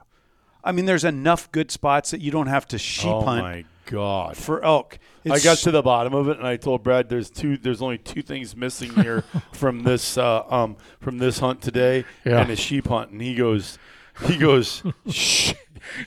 [0.62, 3.42] I mean, there's enough good spots that you don't have to sheep Oh hunt.
[3.42, 4.36] my God.
[4.36, 4.98] for elk.
[5.28, 7.56] I got to the bottom of it, and I told Brad, "There's two.
[7.58, 12.40] There's only two things missing here from this uh, um, from this hunt today, Yeah.
[12.40, 13.78] and a sheep hunt." And he goes,
[14.26, 15.52] he goes, Sh-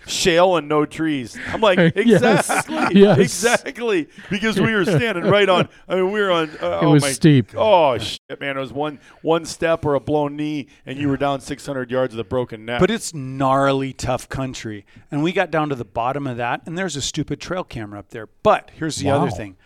[0.08, 1.38] shale and no trees.
[1.48, 2.22] I'm like, Yes.
[2.50, 3.18] exactly, Yes.
[3.20, 5.70] exactly, because we were standing right on.
[5.88, 6.50] I mean, we were on.
[6.50, 7.52] Uh, It oh was my, steep.
[7.56, 8.58] Oh shit, man!
[8.58, 12.16] It was one one step or a blown knee, and you were down 600 yards
[12.16, 12.80] with a broken neck.
[12.80, 14.86] But it's gnarly, tough country.
[15.12, 18.00] And we got down to the bottom of that, and there's a stupid trail camera
[18.00, 18.28] up there.
[18.44, 19.22] But here's the Wow.
[19.24, 19.58] other thing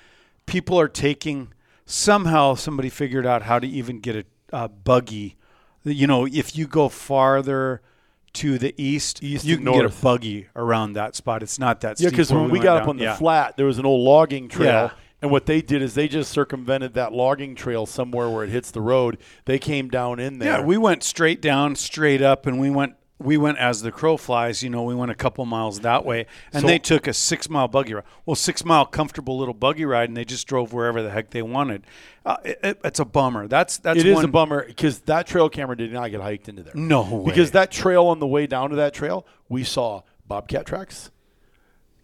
[0.45, 1.49] people are taking,
[1.85, 5.35] somehow somebody figured out how to even get a, a buggy.
[5.83, 7.81] You know, if you go farther
[8.35, 11.43] to the east, East you can get a buggy around that spot.
[11.43, 13.15] It's not that Yeah, because when we went got up on the Yeah.
[13.15, 14.67] flat, there was an old logging trail.
[14.67, 14.89] Yeah.
[15.21, 18.69] And what they did is they just circumvented that logging trail somewhere where it hits
[18.69, 19.17] the road.
[19.45, 20.59] They came down in there.
[20.59, 22.93] Yeah, we went straight down, straight up, and we went.
[23.17, 24.61] We went as the crow flies.
[24.61, 27.49] You know, we went a couple miles that way, and So- they took a six
[27.49, 28.03] mile buggy ride.
[28.25, 31.41] Well, six mile comfortable little buggy ride, and they just drove wherever the heck they
[31.41, 31.85] wanted.
[32.25, 33.47] Uh, it, it- it's a bummer.
[33.47, 36.49] That's that's it is one, a bummer because that trail camera did not get hiked
[36.49, 36.73] into there.
[36.75, 37.25] No way.
[37.31, 41.09] Because that trail on the way down to that trail, we saw bobcat tracks,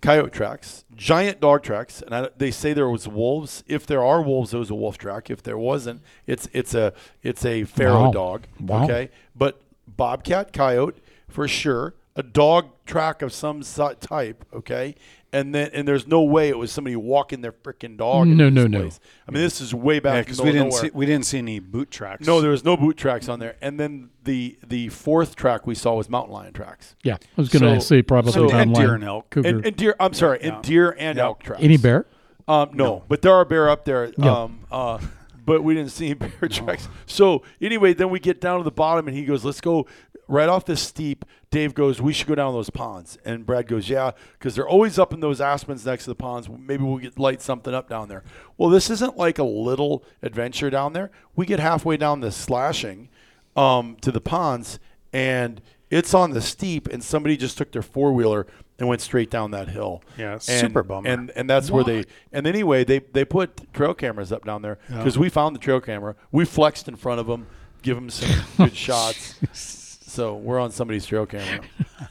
[0.02, 3.66] coyote tracks, giant dog tracks, and I, they say there was wolves.
[3.68, 5.30] If there are wolves, it was a wolf track.
[5.30, 8.12] If there wasn't, it's it's a it's a pharaoh Wow.
[8.12, 8.44] dog.
[8.62, 8.84] Wow.
[8.86, 9.60] Okay, but
[9.98, 14.46] bobcat, coyote for sure, a dog track of some type.
[14.54, 14.96] Okay.
[15.34, 18.28] And then, and there's no way it was somebody walking their freaking dog.
[18.28, 18.80] in No, this no, no.
[18.82, 19.00] place.
[19.26, 20.16] I mean, this is way back.
[20.16, 22.28] Yeah, because the we didn't see we didn't see any boot tracks.
[22.28, 23.56] No, there was no boot tracks on there.
[23.62, 26.96] And then the the fourth track we saw was mountain lion tracks.
[27.02, 29.30] Yeah, I was going to So- say probably so- mountain and deer lion, and elk.
[29.30, 29.48] cougar.
[29.50, 30.56] And, and deer, I'm sorry, Yeah.
[30.56, 31.24] and deer and Yeah.
[31.24, 31.64] elk tracks.
[31.64, 32.06] Any bear?
[32.50, 34.12] Um, no, but there are bear up there.
[34.18, 34.34] Yeah.
[34.44, 34.98] Um, uh,
[35.46, 36.88] but we didn't see any bear tracks.
[37.06, 39.88] So anyway, then we get down to the bottom, and he goes, "Let's go
[40.28, 43.90] right off this steep." Dave goes, "We should go down those ponds." And Brad goes,
[43.90, 46.50] "Yeah, because they're always up in those aspens next to the ponds.
[46.50, 48.24] Maybe we'll get light something up down there."
[48.58, 51.12] Well, this isn't like a little adventure down there.
[51.36, 53.10] We get halfway down the slashing
[53.56, 54.80] um, to the ponds,
[55.12, 58.48] and it's on the steep, and somebody just took their four wheeler
[58.82, 60.02] and went straight down that hill.
[60.18, 61.08] Yeah, And- super bummer.
[61.08, 64.80] And and that's where they and anyway they they put trail cameras up down there
[64.90, 66.16] because we found the trail camera.
[66.32, 67.46] We flexed in front of them,
[67.84, 69.36] give them some good shots.
[69.54, 71.62] So we're on somebody's trail camera.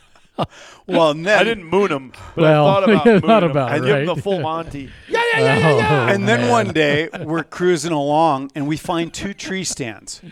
[0.87, 3.51] Well, then, I didn't moon them, but Well, I thought about yeah, mooning thought 'em.
[3.51, 4.91] about I it, give them the full Monty.
[5.07, 6.07] Yeah, yeah, yeah, yeah, yeah.
[6.09, 6.51] Oh, and then oh, man.
[6.51, 10.23] one day we're cruising along and we find two tree stands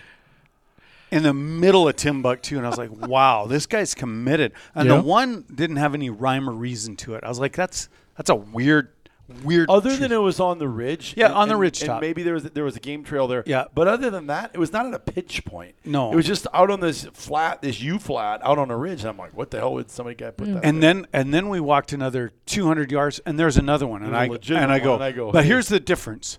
[1.10, 4.96] in the middle of Timbuktu, and I was like, "Wow, this guy's committed." And Yeah.
[4.96, 7.24] the one didn't have any rhyme or reason to it.
[7.24, 8.88] I was like, "That's that's a weird,
[9.44, 11.80] weird." Other tree than it was on the ridge, Yeah, and- on the and- ridge
[11.80, 12.00] and top.
[12.00, 13.42] maybe there was there was a game trail there.
[13.46, 13.64] Yeah.
[13.74, 15.74] but other than that, it was not at a pinch point.
[15.84, 16.12] No.
[16.12, 19.00] it was just out on this flat, this U flat, out on a ridge.
[19.00, 20.54] And I'm like, what the hell would somebody guy put mm.
[20.54, 20.64] that?
[20.64, 20.94] And there?
[20.94, 24.54] then and then we walked another 200 yards, and there's another one, and There's a
[24.54, 25.48] I and I go, one, and I go, but hey.
[25.48, 26.38] here's the difference.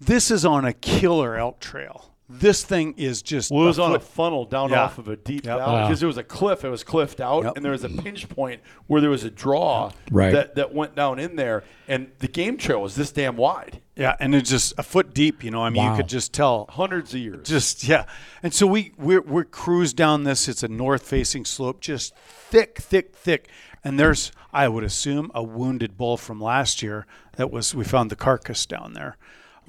[0.00, 2.14] This is on a killer elk trail.
[2.30, 4.82] This thing is just Well, it was a on a funnel down Yeah.
[4.82, 5.58] off of a deep Yep.
[5.58, 5.86] valley Wow.
[5.86, 6.62] because there was a cliff.
[6.62, 7.56] It was cliffed out, Yep.
[7.56, 10.32] and there was a pinch point where there was a draw Right.
[10.32, 14.14] that, that went down in there, and the game trail was this damn wide, yeah,
[14.20, 15.42] and it's just a foot deep.
[15.42, 15.92] You know, I mean, Wow.
[15.92, 17.48] you could just tell hundreds of years.
[17.48, 18.04] just yeah
[18.42, 22.78] and so we we're, we're cruise down this it's a north facing slope just thick
[22.78, 23.48] thick thick
[23.82, 28.10] and there's i would assume a wounded bull from last year that was we found
[28.10, 29.16] the carcass down there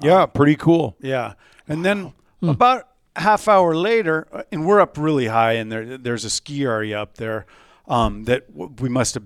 [0.02, 0.96] yeah, pretty cool.
[1.00, 1.32] yeah
[1.68, 2.12] and then
[2.42, 6.64] about half hour later uh, and we're up really high and there there's a ski
[6.64, 7.44] area up there
[7.88, 9.24] um, that w- we must have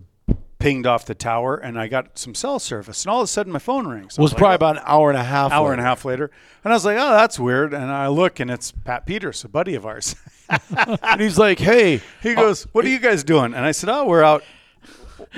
[0.58, 3.52] pinged off the tower and i got some cell service and all of a sudden
[3.52, 5.52] my phone rings It was I like, probably about an hour and a half.
[5.52, 5.72] hour later.
[5.74, 6.30] and a half later
[6.64, 9.48] and i was like oh that's weird and i look and it's pat peters a
[9.48, 10.16] buddy of ours
[11.02, 14.04] and he's like, "Hey, He goes, "What are you guys doing?" And I said, "Oh,
[14.04, 14.44] we're out.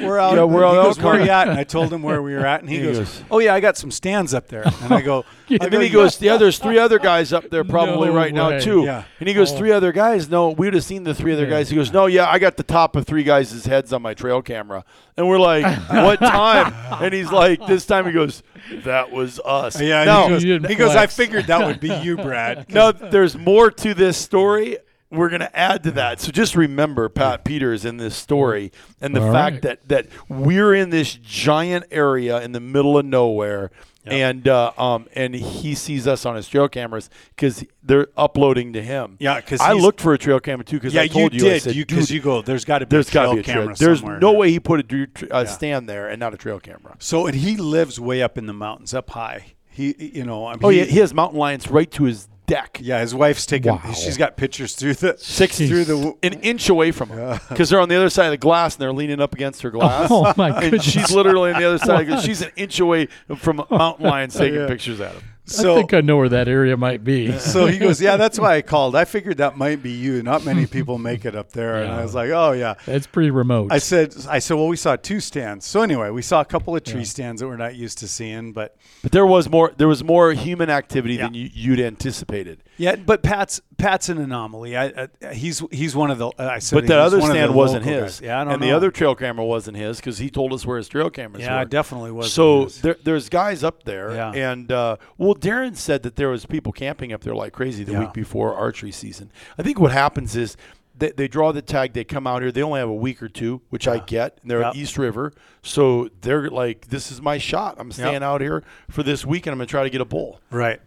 [0.01, 0.35] We're out.
[0.37, 2.23] Yeah, we're he out goes, elk "Where are you at?" And I told him where
[2.23, 4.49] we were at, and he, He goes, goes- "Oh yeah, I got some stands up
[4.49, 6.99] there." And I go, I And go, then he goes, got-" "Yeah, there's three other
[6.99, 9.05] guys up there probably No right now too." Yeah.
[9.21, 10.29] And he goes, three other guys?
[10.29, 12.57] No, we would have seen the three other guys." He goes, "No, yeah, I got
[12.57, 14.85] the top of three guys' heads on my trail camera."
[15.17, 18.43] And we're like, "What time?" And he's like, "This time." He goes,
[18.85, 21.81] "That was us." "Yeah." and Now, he goes, You he goes, "I figured that would
[21.81, 24.79] be you, Brad." no, there's more to this story.
[25.16, 26.20] We're going to add to that.
[26.20, 29.62] So just remember Pat Peters in this story and the All fact right.
[29.62, 33.70] that that we're in this giant area in the middle of nowhere.
[34.09, 38.81] And uh, um and he sees us on his trail cameras because they're uploading to
[38.83, 39.16] him.
[39.18, 41.46] Yeah, because I looked for a trail camera too because yeah, I told you you,
[41.50, 41.62] I did.
[41.62, 42.40] said, you because "Dude, you go.
[42.40, 43.88] There's got to be there's a got trail to be a camera trail.
[43.88, 46.94] There's no way he put a tr- uh, stand there and not a trail camera.
[47.00, 49.55] So, and he lives way up in the mountains, up high.
[49.68, 52.29] He, you know, I mean, Oh he, yeah, he has mountain lions right to his
[52.46, 52.78] deck.
[52.80, 53.72] Yeah, his wife's taking.
[53.72, 53.92] Wow.
[53.92, 56.14] She's got pictures through the Six through the.
[56.22, 58.82] an inch away from him because they're on the other side of the glass and
[58.82, 60.09] they're leaning up against her glass.
[60.11, 62.06] Oh, my And she's literally on the other side.
[62.24, 64.66] She's an inch away from mountain lions taking Yeah.
[64.66, 65.22] pictures at him.
[65.48, 67.30] So I think I know where that area might be.
[67.38, 68.96] so he goes, yeah, that's why I called.
[68.96, 70.22] I figured that might be you.
[70.22, 72.74] Not many people make it up there, and I was like, oh yeah.
[72.87, 73.72] It's pretty remote.
[73.72, 75.64] I said, I said, well, we saw two stands.
[75.64, 78.52] So anyway, we saw a couple of tree stands that we're not used to seeing,
[78.52, 79.72] but But there was more.
[79.76, 81.26] There was more human activity Yeah.
[81.26, 82.64] than you, you'd anticipated.
[82.76, 84.75] yeah, but Pat's Pat's an anomaly.
[84.77, 86.31] I, I he's he's one of the.
[86.39, 88.03] I said, But that other the stand wasn't his.
[88.03, 88.21] guys.
[88.23, 88.69] Yeah, I don't and know.
[88.69, 91.57] the other trail camera wasn't his because he told us where his trail cameras yeah,
[91.57, 91.62] were.
[91.62, 92.33] it definitely was.
[92.33, 94.33] So there, there's guys up there, Yeah.
[94.33, 97.93] and uh, well, Darren said that there was people camping up there like crazy the
[97.93, 98.01] Yeah.
[98.01, 99.31] week before archery season.
[99.59, 100.57] I think what happens is
[100.99, 103.29] they, they draw the tag, they come out here, they only have a week or
[103.29, 104.39] two, which I get.
[104.41, 107.75] And they're at East River, so they're like, "This is my shot.
[107.79, 110.41] I'm staying out here for this week, and I'm gonna try to get a bull."
[110.51, 110.81] Right.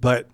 [0.00, 0.28] But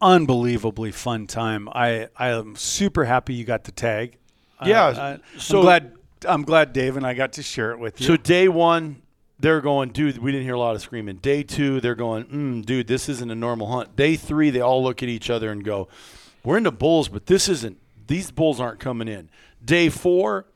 [0.00, 1.68] unbelievably fun time.
[1.72, 4.16] I I am super happy you got the tag.
[4.64, 5.92] Yeah, I, I, so- I'm glad
[6.26, 8.06] I'm glad Dave and I got to share it with you.
[8.06, 9.02] So day one,
[9.38, 11.16] they're going, dude, we didn't hear a lot of screaming.
[11.16, 13.94] Day two, they're going, mm, dude, this isn't a normal hunt.
[13.94, 15.86] Day three, they all look at each other and go,
[16.42, 17.78] we're into bulls, but this isn't.
[18.08, 19.28] These bulls aren't coming in.
[19.64, 20.46] Day four,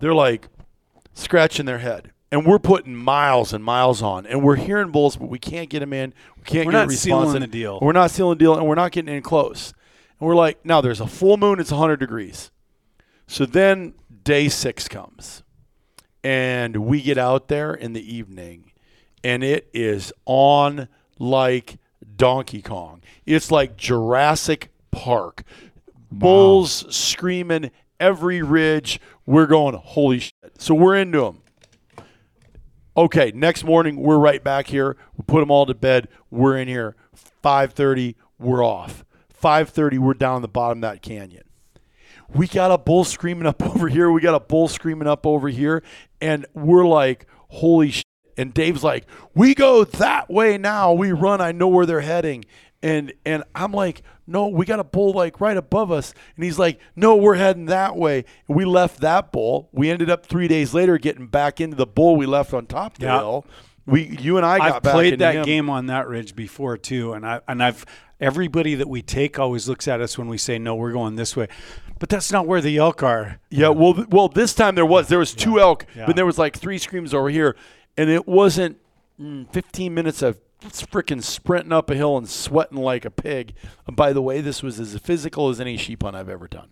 [0.00, 0.48] they're like
[1.14, 2.10] scratching their head.
[2.32, 5.80] And we're putting miles and miles on, and we're hearing bulls, but we can't get
[5.80, 6.12] them in.
[6.38, 7.00] We can't We're get a response.
[7.02, 7.42] sealing in.
[7.42, 7.78] the deal.
[7.80, 9.74] We're not sealing the deal, and we're not getting in close.
[10.18, 11.60] And we're like, now there's a full moon.
[11.60, 12.50] It's 100 degrees.
[13.26, 15.42] So then day six comes
[16.22, 18.72] and we get out there in the evening
[19.24, 21.78] and it is on like
[22.16, 23.02] Donkey Kong.
[23.24, 25.44] It's like Jurassic Park.
[26.10, 29.00] Bulls screaming every ridge.
[29.24, 30.34] We're going, holy shit.
[30.58, 31.42] So we're into them.
[32.96, 34.96] Okay, next morning we're right back here.
[35.16, 36.08] We put them all to bed.
[36.30, 36.96] We're in here.
[37.42, 39.04] 5:30, we're off.
[39.32, 41.42] 5:30, we're down the bottom of that canyon
[42.34, 44.10] we got a bull screaming up over here.
[44.10, 45.82] We got a bull screaming up over here.
[46.20, 48.04] And we're like, holy shit.
[48.38, 50.92] And Dave's like, we go that way now.
[50.92, 51.40] We run.
[51.40, 52.44] I know where they're heading.
[52.82, 56.12] And and I'm like, no, we got a bull like right above us.
[56.36, 58.24] And he's like, no, we're heading that way.
[58.48, 59.68] And we left that bull.
[59.72, 62.94] We ended up three days later getting back into the bull we left on top
[62.94, 63.18] of the Yeah.
[63.18, 63.46] hill.
[63.84, 65.44] We, you and I got I've played that him.
[65.44, 67.84] game on that ridge before too, and I and I've
[68.20, 71.34] everybody that we take always looks at us when we say no, we're going this
[71.36, 71.48] way,
[71.98, 73.40] but that's not where the elk are.
[73.50, 76.06] Yeah, well, well, this time there was there was two elk, Yeah.
[76.06, 77.56] but there was like three screams over here,
[77.96, 78.76] and it wasn't
[79.20, 80.38] mm, 15 minutes of
[80.70, 83.54] freaking sprinting up a hill and sweating like a pig.
[83.86, 86.68] And by the way, this was as physical as any sheep hunt I've ever done.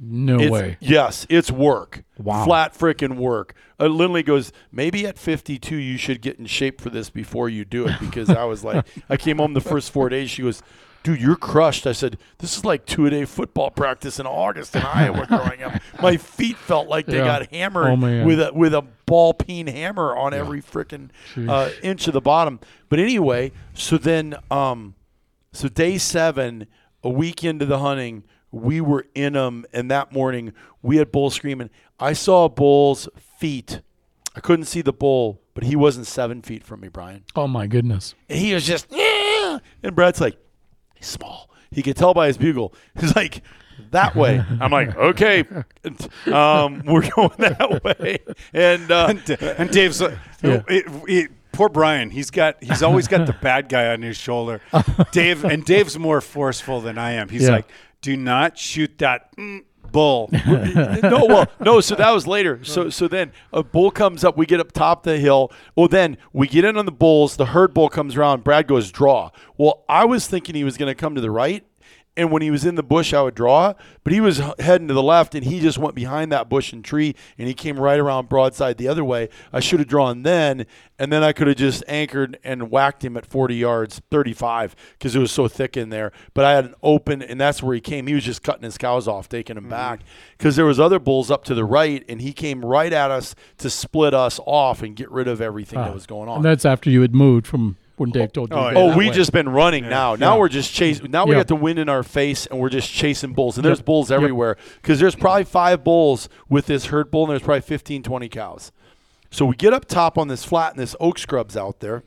[0.00, 0.76] no It's- way.
[0.80, 2.02] Yes, it's work.
[2.18, 2.44] Wow.
[2.44, 3.54] Flat freaking work.
[3.78, 7.64] Uh, Lindley goes, maybe at 52 you should get in shape for this before you
[7.64, 10.30] do it because I was like, I came home the first four days.
[10.30, 10.62] She goes,
[11.04, 11.86] dude, you're crushed.
[11.86, 15.62] I said, this is like two a day football practice in August in Iowa growing
[15.62, 15.80] up.
[16.02, 17.24] My feet felt like they Yeah.
[17.40, 21.10] got hammered Oh, with a with a ball peen hammer on every freaking
[21.48, 22.58] uh, inch of the bottom.
[22.88, 24.96] But anyway, so then, um,
[25.52, 26.66] so day seven,
[27.04, 31.30] a week into the hunting, we were in them, and that morning we had bull
[31.30, 31.70] screaming.
[32.00, 33.82] I saw a bull's feet.
[34.36, 37.24] I couldn't see the bull, but he wasn't seven feet from me, Brian.
[37.36, 38.14] Oh my goodness.
[38.28, 39.58] And he was just, yeah.
[39.82, 40.36] And Brad's like,
[41.04, 41.50] he's small.
[41.70, 42.72] He could tell by his bugle.
[43.00, 43.42] He's like,
[43.90, 44.40] that way.
[44.60, 45.44] I'm like, okay,
[46.32, 48.18] um, we're going that way.
[48.52, 50.62] And uh, And, and Dave's like, Yeah.
[50.68, 52.10] it, it, poor Brian.
[52.10, 54.60] He's got he's always got the bad guy on his shoulder.
[55.12, 57.28] Dave and Dave's more forceful than I am.
[57.28, 57.50] He's Yeah.
[57.50, 57.68] like,
[58.00, 59.64] do not shoot that mm,
[59.94, 60.28] bull.
[60.46, 61.80] no, well, no.
[61.80, 62.62] So that was later.
[62.64, 64.36] So, so then a bull comes up.
[64.36, 65.50] We get up top the hill.
[65.74, 67.36] Well, then we get in on the bulls.
[67.36, 68.44] The herd bull comes around.
[68.44, 69.30] Brad goes draw.
[69.56, 71.64] Well, I was thinking he was going to come to the right,
[72.16, 73.74] and when he was in the bush, I would draw.
[74.04, 76.84] But he was heading to the left, and he just went behind that bush and
[76.84, 79.28] tree, and he came right around broadside the other way.
[79.52, 80.66] I should have drawn then,
[80.98, 85.16] and then I could have just anchored and whacked him at 40 yards, 35, because
[85.16, 86.12] it was so thick in there.
[86.34, 88.06] But I had an open, and that's where he came.
[88.06, 90.34] He was just cutting his cows off, taking them back, mm-hmm.
[90.38, 93.34] because there was other bulls up to the right, and he came right at us
[93.58, 95.94] to split us off and get rid of everything that ah.
[95.94, 96.36] was going on.
[96.36, 98.56] And that's after you had moved from when Dave told you.
[98.56, 98.78] Oh, yeah.
[98.78, 99.14] Oh, that we way.
[99.14, 100.14] just been running now.
[100.16, 100.40] Now Yeah.
[100.40, 101.10] we're just chasing.
[101.10, 101.40] Now we Yeah.
[101.40, 103.56] got the wind in our face, and we're just chasing bulls.
[103.56, 103.86] And there's Yep.
[103.86, 108.02] bulls everywhere because there's probably five bulls with this herd bull, and there's probably 15,
[108.02, 108.72] 20 cows.
[109.30, 112.02] So we get up top on this flat, and this oak scrub's out there,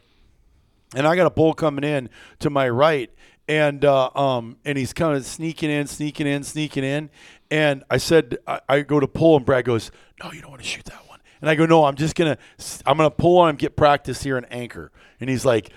[0.96, 3.10] and I got a bull coming in to my right,
[3.50, 7.10] and uh, um, and he's kind of sneaking in, sneaking in, sneaking in,
[7.52, 9.92] and I said I, I go to pull, and Brad goes,
[10.24, 11.07] "No, you don't want to shoot that one."
[11.42, 12.38] And I go, "No, I'm just gonna
[12.86, 15.72] I'm gonna pull on him, get practice here, and anchor." And he's like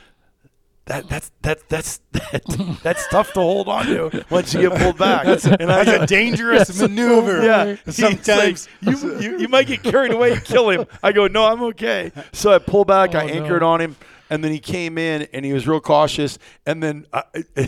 [0.87, 4.99] that that's that that's that, that's tough to hold on to once you get pulled
[4.99, 5.25] back.
[5.27, 7.45] and I That's a dangerous maneuver.
[7.45, 10.87] yeah, Sometimes like, you, you you might get carried away and kill him.
[11.03, 12.11] I go, no, I'm okay.
[12.33, 13.69] So I pull back, oh, I Oh, no.
[13.69, 13.97] on him,
[14.31, 16.39] and then he came in and he was real cautious.
[16.65, 17.23] And then uh,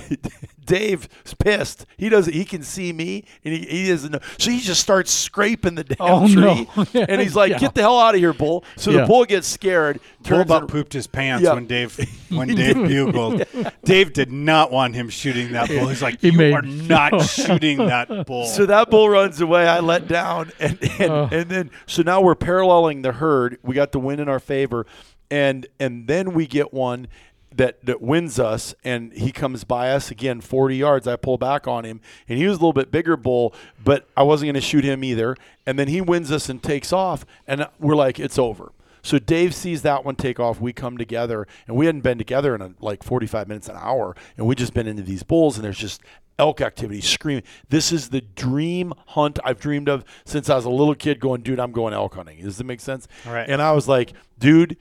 [0.65, 1.09] Dave's
[1.39, 1.87] pissed.
[1.97, 2.33] He doesn't.
[2.33, 4.21] He can see me, and he, he doesn't know.
[4.39, 7.01] So he just starts scraping the damn Oh, tree, no.
[7.09, 7.59] and he's like, Yeah.
[7.59, 9.01] "Get the hell out of here, bull!" So Yeah.
[9.01, 9.99] the bull gets scared.
[10.21, 11.55] Bull Turns about and- pooped his pants Yeah.
[11.55, 11.99] when Dave
[12.31, 13.45] when Dave bugled.
[13.85, 15.89] Dave did not want him shooting that bull.
[15.89, 18.47] He's like, He you made are not shooting that bull.
[18.47, 19.67] So that bull runs away.
[19.67, 21.29] I let down, and and, Oh.
[21.33, 23.59] and then so now we're paralleling the herd.
[23.65, 24.87] We got the wind in our favor,
[25.33, 27.09] and and then we get one
[27.55, 31.09] that that wins us, and he comes by us again, forty yards.
[31.09, 34.23] I pull back on him, and he was a little bit bigger bull, but I
[34.23, 35.37] wasn't going to shoot him either.
[35.67, 38.73] And then he wins us and takes off, and we're like, it's over.
[39.03, 40.61] So Dave sees that one take off.
[40.61, 44.15] We come together, and we hadn't been together in a, like 45 minutes, an hour,
[44.37, 46.03] and we just been into these bulls, and there's just
[46.39, 47.45] elk activity, screaming.
[47.69, 51.21] This is the dream hunt I've dreamed of since I was a little kid.
[51.21, 52.43] Going, dude, I'm going elk hunting.
[52.43, 53.09] Does that make sense?
[53.27, 53.49] Right.
[53.49, 54.77] And I was like, dude.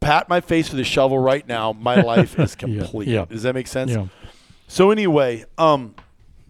[0.00, 1.72] Pat my face with a shovel right now.
[1.72, 3.08] My life is Yeah, complete.
[3.08, 3.24] yeah.
[3.26, 3.90] Does that make sense?
[3.90, 4.06] Yeah.
[4.66, 5.94] So anyway, um,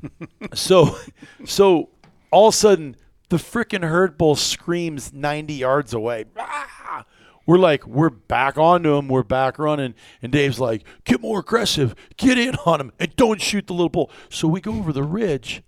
[0.55, 0.97] so
[1.45, 1.91] so
[2.31, 2.97] all of a sudden
[3.29, 6.25] the freaking herd bull screams 90 yards away.
[6.39, 7.05] Ah!
[7.47, 9.09] We're like, we're back onto him.
[9.09, 9.95] We're back running.
[10.21, 11.95] And Dave's like, get more aggressive.
[12.19, 14.11] Get in on him and don't shoot the little bull.
[14.29, 15.63] So we go over the ridge.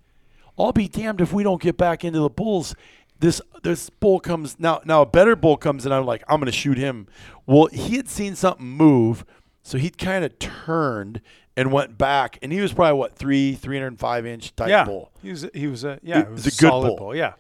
[0.59, 2.75] I'll be damned if we don't get back into the bulls.
[3.21, 4.81] This this bull comes now.
[4.85, 7.07] Now a better bull comes and I'm like, I'm gonna shoot him.
[7.47, 9.25] Well, he had seen something move,
[9.63, 11.21] so he kind of turned
[11.57, 14.69] and went back, and he was probably what three, three hundred and five inch type
[14.71, 15.11] yeah, bull.
[15.23, 16.97] he was he was a yeah, He it was was a good solid bull.
[16.97, 17.17] bull.
[17.17, 17.35] Yeah,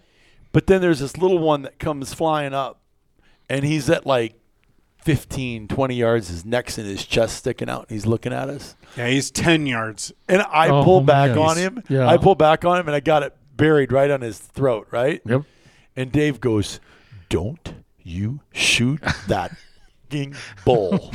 [0.52, 2.80] But then there's this little one that comes flying up,
[3.48, 4.34] and he's at like
[4.98, 6.28] 15, 20 yards.
[6.28, 8.74] His neck's in his chest sticking out, and he's looking at us.
[8.96, 10.12] yeah, he's ten yards.
[10.28, 11.38] And I Oh, pull back man.
[11.38, 11.82] on him.
[11.88, 12.06] Yeah.
[12.06, 15.22] I pull back on him, and I got it buried right on his throat, right?
[15.24, 15.42] Yep.
[15.96, 16.80] And Dave goes,
[17.28, 19.52] "Don't you shoot that
[20.08, 20.34] fucking
[20.64, 21.12] bull?"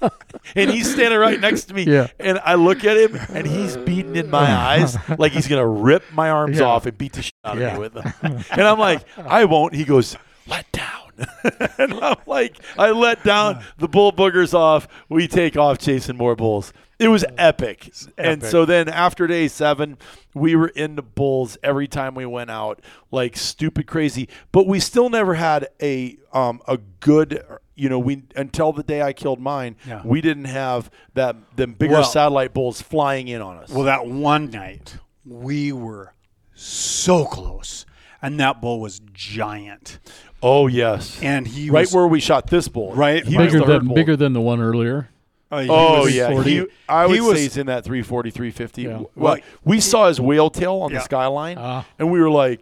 [0.54, 1.84] and he's standing right next to me.
[1.84, 2.08] Yeah.
[2.18, 6.04] And I look at him, and he's beating in my eyes like he's gonna rip
[6.12, 6.66] my arms Yeah.
[6.66, 7.74] off and beat the shit out of Yeah.
[7.74, 8.12] me with them.
[8.50, 10.16] And I'm like, "I won't." He goes,
[10.46, 10.86] "Let down."
[11.78, 14.88] and I'm like, I let down the bull boogers off.
[15.10, 16.72] We take off chasing more bulls.
[17.00, 17.92] It was epic.
[18.18, 18.50] And epic.
[18.50, 19.96] so then after day seven,
[20.34, 22.80] we were in the bulls every time we went out,
[23.10, 24.28] like stupid crazy.
[24.52, 27.42] But we still never had a um, a good,
[27.74, 30.02] you know, we until the day I killed mine, Yeah.
[30.04, 33.70] we didn't have that them bigger Well- satellite bulls flying in on us.
[33.70, 36.12] Well, that one night we were
[36.54, 37.86] so close,
[38.20, 39.98] and that bull was giant,
[40.42, 43.24] oh yes, and he right was where we shot this bull, Right.
[43.24, 43.94] He was Bigger the than bull.
[43.94, 45.08] bigger than the one earlier.
[45.50, 46.50] Uh, he Oh yeah, 40.
[46.50, 48.82] he, I would he was- say he's in that 340, 350.
[48.82, 48.88] Yeah.
[48.88, 51.86] Well, Well, we saw his whale tail on the skyline, Ah.
[51.98, 52.60] and we were like,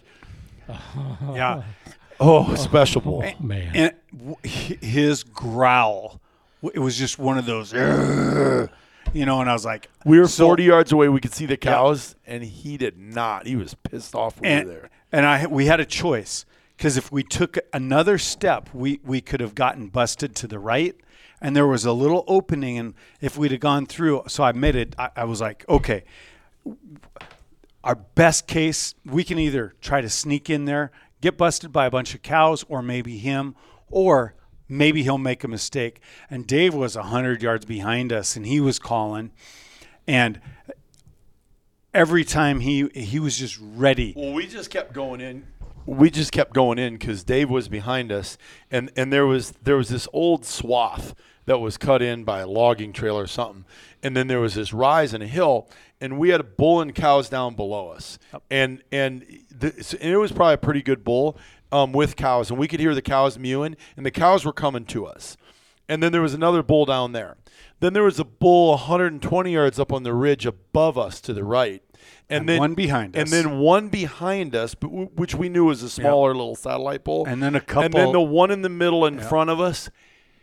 [1.34, 1.62] yeah,
[2.20, 3.70] "Oh, special bull." Man.
[3.74, 6.20] and w- h- his growl,
[6.62, 7.78] it was just one of those, you
[9.26, 9.40] know.
[9.40, 11.08] And I was like, We were so- 40 yards away.
[11.08, 13.46] We could see the cows, and he did not.
[13.46, 14.90] He was pissed off we and, were there.
[15.12, 16.44] and I we had a choice
[16.76, 20.94] because if we took another step, we we could have gotten busted to the right,
[21.40, 24.76] and there was a little opening, and if we'd have gone through, so I made
[24.76, 24.94] it.
[24.98, 26.04] I, I was like, okay,
[27.84, 31.90] our best case, we can either try to sneak in there, get busted by a
[31.90, 33.54] bunch of cows, or maybe him,
[33.88, 34.34] or
[34.68, 36.00] maybe he'll make a mistake.
[36.28, 39.30] And Dave was hundred yards behind us, and he was calling,
[40.06, 40.40] and
[41.94, 44.12] every time he he was just ready.
[44.16, 45.46] Well, we just kept going in.
[45.88, 48.36] We just kept going in because Dave was behind us,
[48.70, 51.14] and and there was there was this old swath
[51.46, 53.64] that was cut in by a logging trailer or something,
[54.02, 55.66] and then there was this rise and a hill,
[55.98, 58.18] and we had a bull and cows down below us,
[58.50, 59.68] and and, the,
[60.00, 61.38] and it was probably a pretty good bull
[61.72, 64.84] um, with cows, and we could hear the cows mewing, and the cows were coming
[64.84, 65.38] to us.
[65.88, 67.36] And then there was another bull down there.
[67.80, 71.44] Then there was a bull 120 yards up on the ridge above us to the
[71.44, 71.82] right.
[72.28, 75.48] And, And then one behind us, And then one behind us, but w- which we
[75.48, 77.24] knew was a smaller little satellite bull.
[77.26, 79.90] And then a couple, And then the one in the middle in front of us.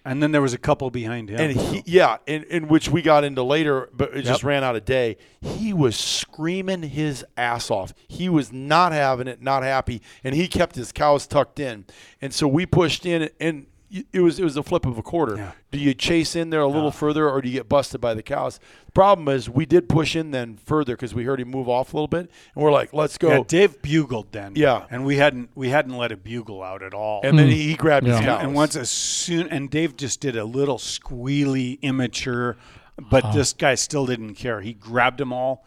[0.08, 1.40] And then there was a couple behind him.
[1.40, 4.76] And he, yeah, in, in which we got into later, but it just ran out
[4.76, 5.18] of day.
[5.42, 7.92] He was screaming his ass off.
[8.08, 11.86] He was not having it, not happy, and he kept his cows tucked in.
[12.22, 13.66] And so we pushed in, and
[14.12, 15.38] it was it was a flip of a quarter.
[15.38, 15.52] Yeah.
[15.72, 18.24] Do you chase in there a little further, or do you get busted by the
[18.24, 18.60] cows?
[18.86, 21.94] The problem is we did push in then further because we heard him move off
[21.94, 23.30] a little bit, and we're like, let's go.
[23.30, 24.54] yeah, Dave bugled then.
[24.56, 24.86] Yeah.
[24.90, 27.22] and we hadn't we hadn't let it bugle out at all.
[27.24, 27.54] and then hmm.
[27.54, 28.26] he, he grabbed his Yeah.
[28.26, 28.44] cows.
[28.44, 32.58] and once as soon and Dave just did a little squealy, immature
[32.98, 33.32] but oh.
[33.34, 34.62] this guy still didn't care.
[34.62, 35.66] He grabbed them all,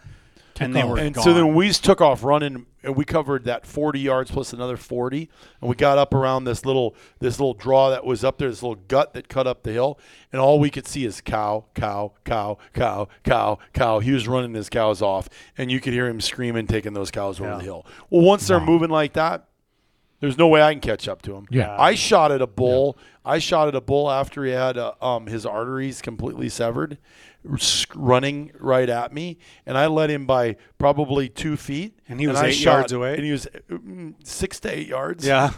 [0.60, 0.88] and they off.
[0.90, 1.24] were And gone.
[1.24, 5.28] so then we took off running, and we covered that 40 yards plus another 40,
[5.60, 8.62] and we got up around this little this little draw that was up there, this
[8.62, 9.98] little gut that cut up the hill,
[10.32, 13.98] and all we could see is cow, cow, cow, cow, cow, cow.
[14.00, 17.40] He was running his cows off, and you could hear him screaming, taking those cows
[17.40, 17.56] over Yeah.
[17.58, 17.86] the hill.
[18.10, 19.44] Well, once they're moving like that,
[20.20, 21.46] there's no way I can catch up to him.
[21.48, 21.76] Yeah.
[21.78, 22.98] I shot at a bull.
[23.24, 26.98] I shot at a bull after he had uh, um, his arteries completely severed, s-
[27.94, 31.98] running right at me, and I led him by probably two feet.
[32.08, 33.14] And he was I eight shot- yards away?
[33.14, 35.26] and he was mm, six to eight yards.
[35.26, 35.52] yeah,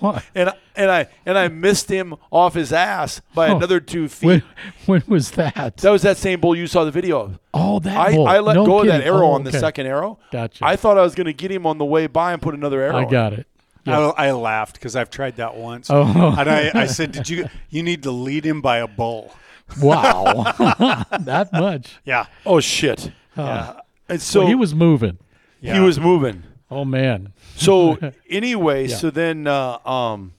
[0.34, 3.56] and and I and I missed him off his ass by Oh.
[3.56, 4.26] another two feet.
[4.26, 4.42] when,
[4.86, 5.76] when was that?
[5.78, 7.38] that was that same bull you saw the video of.
[7.54, 8.26] oh, that I, bull.
[8.26, 9.58] I let No go of that arrow Oh, on the okay.
[9.60, 10.18] second arrow.
[10.32, 10.64] Gotcha.
[10.64, 12.80] I thought I was going to get him on the way by and put another
[12.80, 12.96] arrow.
[12.96, 13.46] I got it.
[13.84, 14.10] Yeah.
[14.16, 15.88] I, I laughed because I've tried that once.
[15.90, 16.34] Oh.
[16.36, 17.48] and I, I said, "Did you?
[17.70, 19.32] You need to lead him by a bull."
[19.80, 20.52] Wow,
[21.20, 21.96] that much.
[22.04, 23.10] Yeah, Oh shit!
[23.36, 23.80] yeah.
[24.08, 25.18] And so So he was moving.
[25.60, 26.44] he was moving.
[26.70, 27.32] Oh man.
[27.56, 27.98] So
[28.30, 28.96] anyway, Yeah.
[28.96, 30.32] so then uh, um,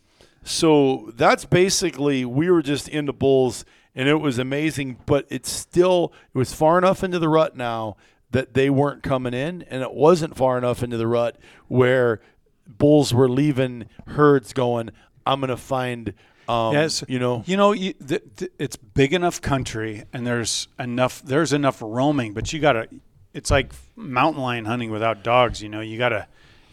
[0.44, 6.14] so that's basically we were just into bulls and it was amazing, but it's still
[6.34, 7.98] it was far enough into the rut now
[8.32, 12.22] that they weren't coming in, and it wasn't far enough into the rut where
[12.68, 14.90] bulls were leaving herds going.
[15.26, 16.14] I'm gonna find.
[16.50, 20.68] Um, Yes, you know, you know, you, th- th- it's big enough country, and there's
[20.80, 21.22] enough.
[21.24, 22.88] There's enough roaming, but you gotta.
[23.34, 25.62] It's like mountain lion hunting without dogs.
[25.62, 26.28] You know, you gotta,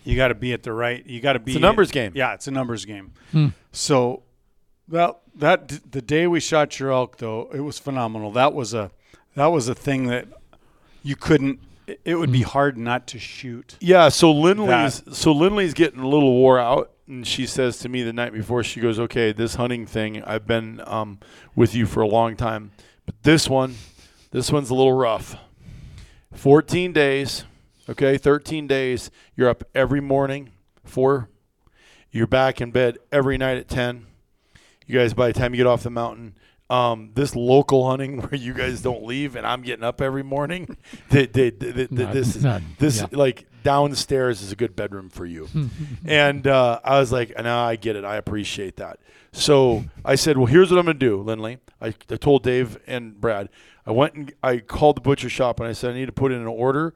[0.05, 1.05] you gotta be at the right.
[1.07, 2.13] You gotta be a numbers game.
[2.15, 3.13] Yeah, it's a numbers game.
[3.73, 4.23] So,
[4.89, 8.31] well, that the day we shot your elk, though, it was phenomenal.
[8.33, 8.91] That was a,
[9.35, 10.27] that was a thing that
[11.03, 11.59] you couldn't.
[11.87, 13.77] It, it would be hard not to shoot.
[13.81, 17.89] Yeah, so Lindley's That- so Lindley's getting a little wore out, and she says to
[17.89, 21.19] me the night before, she goes, "Okay, this hunting thing, I've been um,
[21.55, 22.73] with you for a long time,
[23.07, 23.75] but this one,
[24.31, 25.37] this one's a little rough.
[26.33, 27.45] Fourteen days,
[27.89, 29.11] okay, thirteen days.
[29.37, 30.51] You're up every morning,
[30.85, 31.29] four.
[32.11, 34.07] You're back in bed every night at ten.
[34.87, 36.35] You guys, by the time you get off the mountain."
[36.71, 40.79] Um, this local hunting where you guys don't leave and I'm getting up every morning,
[41.11, 43.07] they, they, they, they- Not- this not- this yeah.
[43.13, 45.49] like downstairs is a good bedroom for you.
[46.05, 48.05] and uh, I was like, no, I get it.
[48.05, 49.01] I appreciate that.
[49.33, 51.59] So I said, well, here's what I'm going to do, Lindley.
[51.81, 53.49] I, I told Dave and Brad.
[53.85, 56.31] I went and I called the butcher shop and I said, I need to put
[56.31, 56.95] in an order.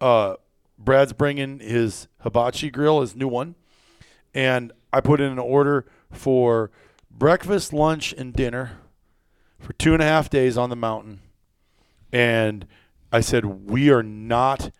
[0.00, 0.34] Uh,
[0.76, 3.54] Brad's bringing his hibachi grill, his new one.
[4.34, 6.70] And I put in an order for
[7.10, 8.80] breakfast, lunch, and dinner
[9.58, 11.20] for two and a half days on the mountain.
[12.12, 12.66] And
[13.12, 14.70] I said, we are not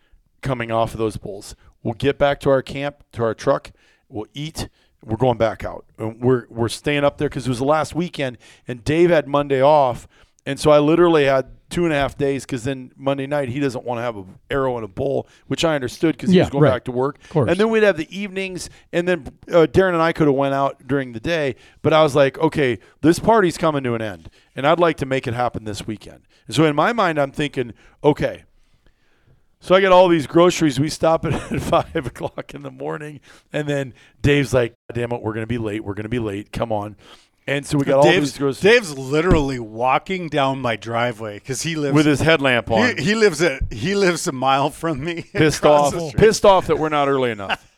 [0.45, 1.55] coming off of those bulls.
[1.83, 3.71] We'll get back to our camp, to our truck.
[4.07, 4.69] We'll eat.
[5.03, 5.85] We're going back out.
[5.97, 8.37] And we're we're staying up there because it was the last weekend,
[8.67, 10.07] and Dave had Monday off,
[10.45, 13.59] and so I literally had two and a half days because then Monday night he
[13.59, 16.43] doesn't want to have an arrow and a bull, which I understood because he Yeah,
[16.43, 16.71] was going right.
[16.73, 17.17] back to work.
[17.49, 20.53] And then we'd have the evenings, and then uh, Darren and I could have went
[20.53, 21.55] out during the day.
[21.81, 25.05] But I was like, okay, this party's coming to an end, and I'd like to
[25.05, 26.21] make it happen this weekend.
[26.47, 27.73] And so in my mind, I'm thinking,
[28.03, 28.43] okay.
[29.59, 30.79] So I get all these groceries.
[30.79, 33.19] We stop at, at five o'clock in the morning,
[33.51, 35.83] and then Dave's like, "Damn it, we're gonna be late.
[35.83, 36.51] We're gonna be late.
[36.51, 36.95] Come on."
[37.47, 41.61] And so we got all Dave's, these groceries Dave's literally walking down my driveway because
[41.61, 45.03] he lives with his headlamp on, He, he lives a he lives a mile from
[45.03, 45.21] me.
[45.33, 47.63] pissed off, pissed off that we're not early enough.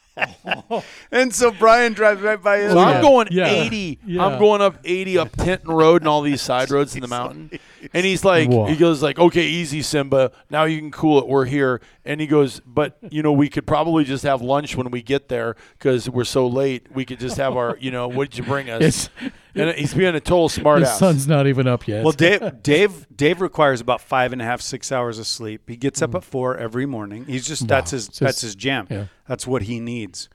[1.12, 2.72] And so Brian drives right by his.
[2.72, 3.48] Oh, so I'm going Yeah.
[3.48, 4.00] 80.
[4.06, 4.26] Yeah.
[4.26, 7.52] I'm going up 80 up Tenton Road and all these side roads in the mountain.
[7.94, 8.66] And he's like, Whoa.
[8.66, 10.32] he goes like, okay, easy, Simba.
[10.50, 11.28] Now you can cool it.
[11.28, 11.82] We're here.
[12.06, 15.30] And he goes, but you know, we could probably just have lunch when we get
[15.30, 16.88] there because we're so late.
[16.92, 18.82] We could just have our, you know, what did you bring us?
[18.82, 19.10] It's,
[19.56, 21.00] and he's being a total smart his ass.
[21.00, 22.04] sun's not even up yet.
[22.04, 25.68] Well, Dave, Dave, Dave requires about five and a half, six hours of sleep.
[25.68, 26.18] He gets up mm.
[26.18, 27.26] at four every morning.
[27.26, 28.88] He's just that's his It's that's his jam.
[28.90, 29.06] yeah.
[29.28, 30.30] That's what he needs.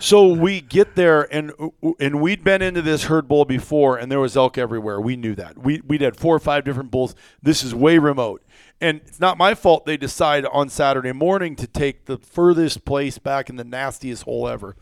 [0.00, 1.52] So we get there, and
[1.98, 5.00] and we'd been into this herd bull before, and there was elk everywhere.
[5.00, 5.58] We knew that.
[5.58, 7.16] We we'd had four or five different bulls.
[7.42, 8.44] This is way remote,
[8.80, 9.86] and it's not my fault.
[9.86, 14.46] They decide on Saturday morning to take the furthest place back in the nastiest hole
[14.46, 14.76] ever.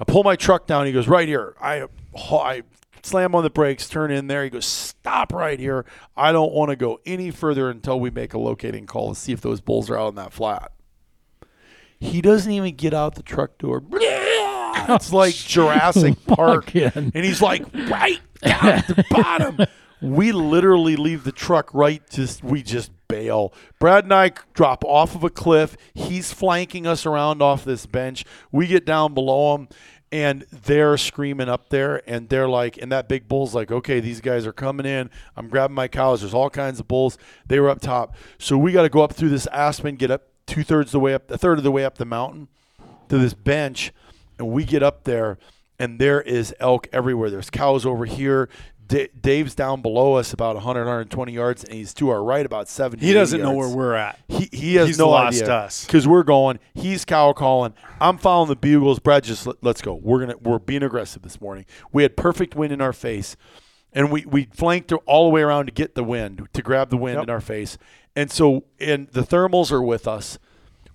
[0.00, 0.84] I pull my truck down.
[0.84, 1.54] He goes right here.
[1.60, 1.86] I
[2.16, 2.64] I
[3.04, 4.42] slam on the brakes, turn in there.
[4.42, 5.86] He goes stop right here.
[6.16, 9.32] I don't want to go any further until we make a locating call to see
[9.32, 10.72] if those bulls are out in that flat.
[12.00, 13.82] He doesn't even get out the truck door.
[14.90, 16.74] It's like Jurassic Park.
[16.74, 19.58] And he's like, right down at the bottom.
[20.02, 23.52] We literally leave the truck right just we just bail.
[23.78, 25.76] Brad and I drop off of a cliff.
[25.94, 28.24] He's flanking us around off this bench.
[28.50, 29.68] We get down below him
[30.12, 34.20] and they're screaming up there and they're like and that big bull's like okay these
[34.20, 37.16] guys are coming in i'm grabbing my cows there's all kinds of bulls
[37.46, 40.22] they were up top so we got to go up through this aspen get up
[40.46, 42.48] two-thirds of the way up a third of the way up the mountain
[43.08, 43.92] to this bench
[44.40, 45.38] and we get up there
[45.78, 48.48] and there is elk everywhere there's cows over here
[48.88, 52.68] D- dave's down below us about 100 120 yards and he's to our right about
[52.68, 53.68] 70 He doesn't know yards.
[53.72, 54.18] where we're at.
[54.26, 55.84] He, he has He's no lost idea us.
[55.84, 56.58] because we're going.
[56.74, 57.72] He's cow calling.
[58.00, 58.98] I'm following the bugles.
[58.98, 59.94] Brad, just let, let's go.
[59.94, 61.66] We're gonna we're being aggressive this morning.
[61.92, 63.36] We had perfect wind in our face,
[63.92, 66.96] and we we flanked all the way around to get the wind to grab the
[66.96, 67.22] wind Yep.
[67.24, 67.78] in our face.
[68.16, 70.40] And so and the thermals are with us.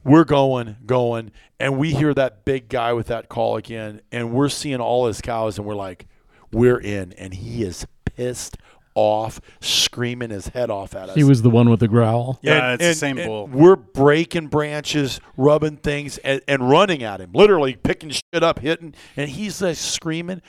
[0.05, 4.49] We're going, going, and we hear that big guy with that call again, and we're
[4.49, 6.07] seeing all his cows, and we're like,
[6.51, 8.57] we're in, and he is pissed
[8.93, 11.15] off, screaming his head off at us.
[11.15, 12.39] He was the one with the growl.
[12.41, 13.47] Yeah, it's the same bull.
[13.47, 18.93] We're breaking branches, rubbing things, and, and running at him, literally picking shit up, hitting,
[19.17, 20.41] and he's like screaming.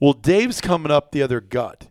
[0.00, 1.88] Well, Dave's coming up the other gut,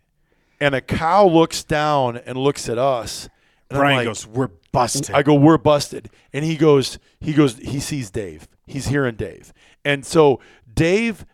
[0.62, 3.30] and a cow looks down and looks at us.
[3.70, 6.10] And Brian like- goes, "We're busted." I go, we're busted.
[6.34, 8.48] And he goes, he goes, he sees Dave.
[8.68, 9.54] He's hearing Dave.
[9.84, 10.40] And so
[10.74, 11.26] Dave,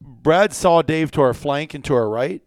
[0.00, 2.42] Brad saw Dave to our flank and to our right.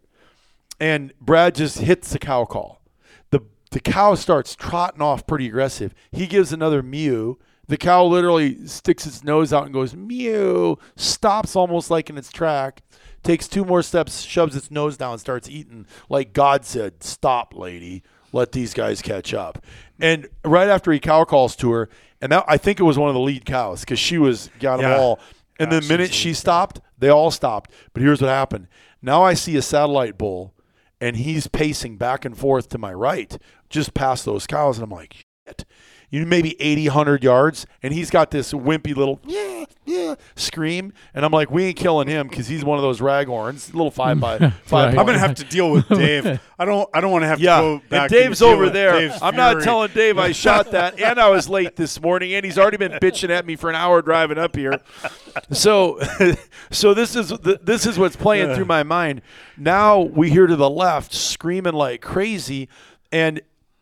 [0.80, 2.82] And Brad just hits the cow call.
[3.30, 5.94] The the cow starts trotting off pretty aggressive.
[6.12, 7.38] He gives another mew.
[7.66, 12.32] The cow literally sticks its nose out and goes mew, stops almost like in its
[12.32, 12.82] track,
[13.22, 17.54] takes two more steps, shoves its nose down, and starts eating like God said, "Stop,
[17.54, 18.02] lady.
[18.32, 19.64] Let these guys catch up."
[20.00, 21.88] And right after he cow calls to her,
[22.20, 24.78] and that I think it was one of the lead cows because she was got
[24.78, 24.98] them Yeah.
[24.98, 25.20] all.
[25.60, 27.72] And the minute she stopped, they all stopped.
[27.92, 28.68] But here's what happened.
[29.02, 30.54] Now I see a satellite bull,
[31.00, 33.36] and he's pacing back and forth to my right,
[33.68, 35.64] just past those cows, and I'm like, shit.
[36.10, 40.94] You know, maybe 80, 100 yards, and he's got this wimpy little yeah, yeah scream,
[41.12, 44.18] and I'm like, we ain't killing him because he's one of those raghorns, little five
[44.18, 44.94] by five.
[44.94, 44.98] Right.
[44.98, 46.40] I'm gonna have to deal with Dave.
[46.58, 46.88] I don't.
[46.94, 48.10] I don't want to have Yeah, to go back.
[48.10, 48.92] and Dave's deal over with there.
[48.92, 52.42] Dave's I'm not telling Dave I shot that, and I was late this morning, and
[52.44, 54.80] he's already been bitching at me for an hour driving up here.
[55.50, 56.00] So,
[56.70, 59.20] so this is the, this is what's playing through my mind.
[59.58, 62.68] Now we hear to the left screaming like crazy,
[63.12, 63.40] and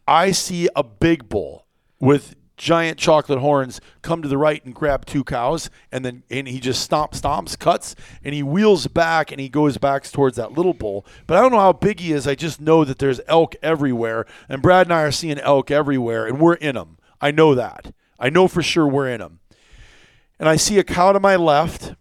[0.09, 1.66] I see a big bull
[2.01, 6.49] with giant chocolate horns come to the right and grab two cows and then and
[6.49, 7.95] he just stomps stomps cuts
[8.25, 11.05] and he wheels back and he goes back towards that little bull.
[11.27, 12.27] But i don't know how big he is.
[12.27, 16.27] I just know that there's elk everywhere and brad and i are seeing elk everywhere
[16.27, 17.93] and we're in them i know that.
[18.19, 19.41] I know for sure we're in them
[20.39, 21.95] and i see a cow to my left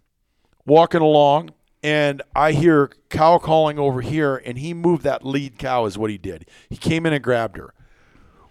[0.66, 1.52] walking along
[1.86, 6.10] and I hear cow calling over here, and he moved that lead cow, is what
[6.10, 6.50] he did.
[6.68, 7.74] He came in and grabbed her.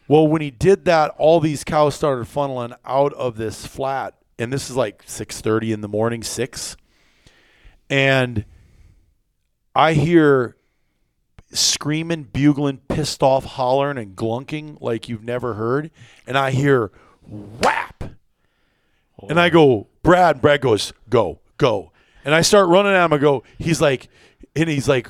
[0.07, 4.53] Well, when he did that, all these cows started funneling out of this flat, and
[4.53, 6.77] this is like six thirty in the morning, six,
[7.89, 8.45] and
[9.75, 10.57] I hear
[11.53, 15.91] screaming, bugling, pissed off, hollering, and glunking like you've never heard,
[16.27, 16.93] and I hear
[17.23, 18.05] whap,
[19.29, 19.51] and I oh.
[19.51, 20.43] go, Brad.
[20.43, 21.93] Brad goes, go, go,
[22.27, 23.13] and I start running at him.
[23.15, 24.09] I go, he's like,
[24.55, 25.09] and he's like,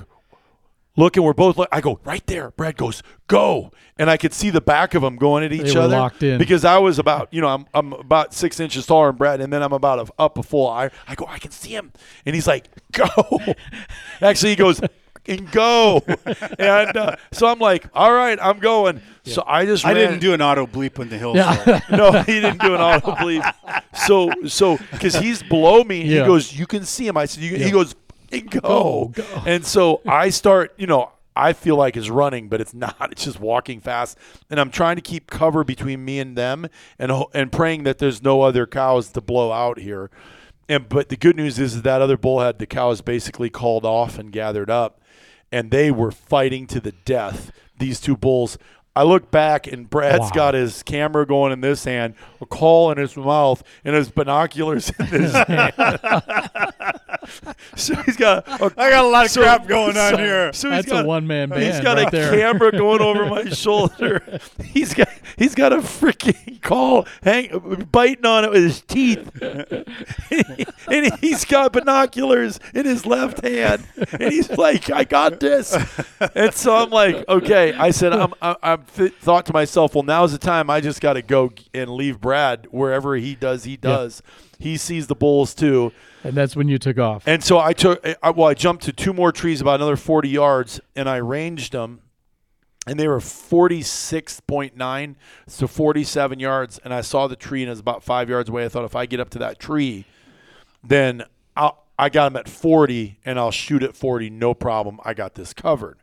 [0.96, 1.22] looking.
[1.22, 1.56] We're both.
[1.58, 2.50] Look, I go right there.
[2.52, 5.82] Brad goes, go, and I could see the back of them going at each were
[5.82, 6.38] other locked in.
[6.38, 9.52] because I was about, you know, I'm I'm about six inches taller than Brad, and
[9.52, 10.90] then I'm about a, up a full eye.
[11.06, 11.92] I go, I can see him,
[12.26, 13.06] and he's like, go.
[14.22, 14.80] Actually, he goes.
[15.26, 16.02] And go,
[16.58, 19.00] and uh, so I'm like, all right, I'm going.
[19.22, 21.34] So I just I didn't do an auto bleep on the hill.
[21.34, 21.80] Yeah.
[21.90, 23.54] no, he didn't do an auto bleep.
[24.06, 27.56] So, so because he's below me, he goes, "You can see him." I said, you,
[27.56, 27.64] Yeah.
[27.64, 27.94] "He goes,
[28.42, 29.12] "Fucking go.
[29.14, 29.42] Go, go.
[29.46, 32.94] And so I start, you know, I feel like it's running, but it's not.
[33.12, 34.18] It's just walking fast,
[34.50, 36.68] and I'm trying to keep cover between me and them,
[36.98, 40.10] and and praying that there's no other cows to blow out here.
[40.68, 44.18] And but the good news is that other bull had the cows basically called off
[44.18, 45.00] and gathered up,
[45.52, 47.52] and they were fighting to the death.
[47.78, 48.58] These two bulls.
[48.96, 50.30] I look back and Brad's Wow.
[50.34, 54.90] got his camera going in this hand, a call in his mouth, and his binoculars
[54.98, 55.72] in his hand.
[57.76, 58.46] so he's got.
[58.48, 60.52] A, I got a lot of So- crap going on so- here.
[60.52, 61.62] so he's That's got, a one man band.
[61.62, 62.30] He's got right a there.
[62.32, 64.22] camera going over my shoulder.
[64.62, 69.28] He's got he's got a freaking call hang biting on it with his teeth,
[70.88, 75.76] and he's got binoculars in his left hand, and he's like, "I got this."
[76.34, 80.04] And so I'm like, "Okay." I said, "I'm I, I'm th- thought to myself, well,
[80.04, 80.70] now's the time.
[80.70, 83.64] I just got to go and leave Brad wherever he does.
[83.64, 84.22] He does.
[84.58, 85.92] He sees the bulls too."
[86.24, 87.28] And that's when you took off.
[87.28, 89.96] And so I took, eh, I, well, I jumped to two more trees about another
[89.96, 92.00] 40 yards and I ranged them
[92.86, 95.14] and they were 46.9
[95.58, 96.78] to 47 yards.
[96.82, 98.64] And I saw the tree and it was about five yards away.
[98.64, 100.06] I thought if I get up to that tree,
[100.82, 101.24] then
[101.56, 105.00] I'll, I got him at 40 and I'll shoot at 40, no problem.
[105.04, 105.98] I got this covered.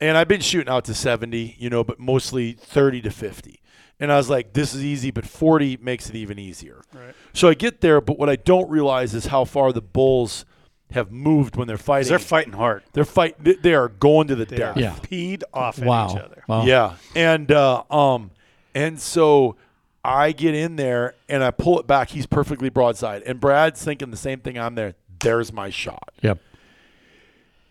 [0.00, 3.60] And I've been shooting out to 70, you know, but mostly 30 to 50.
[4.00, 6.82] And I was like, this is easy, but 40 makes it even easier.
[6.94, 7.14] Right.
[7.32, 10.44] So I get there, but what I don't realize is how far the bulls
[10.92, 12.08] have moved when they're fighting.
[12.08, 12.84] They're fighting hard.
[12.92, 13.42] They're fight.
[13.42, 14.76] they- They are going to the They death.
[14.76, 14.94] are Yeah.
[15.02, 16.04] peed off wow.
[16.06, 16.44] at each other.
[16.46, 16.64] Wow.
[16.64, 18.30] Yeah, and uh, um,
[18.74, 19.56] and so
[20.04, 22.10] I get in there and I pull it back.
[22.10, 24.58] He's perfectly broadside, and Brad's thinking the same thing.
[24.58, 24.94] I'm there.
[25.20, 26.10] There's my shot.
[26.22, 26.38] Yep.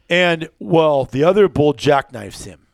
[0.09, 2.67] And well, the other bull jackknifes him,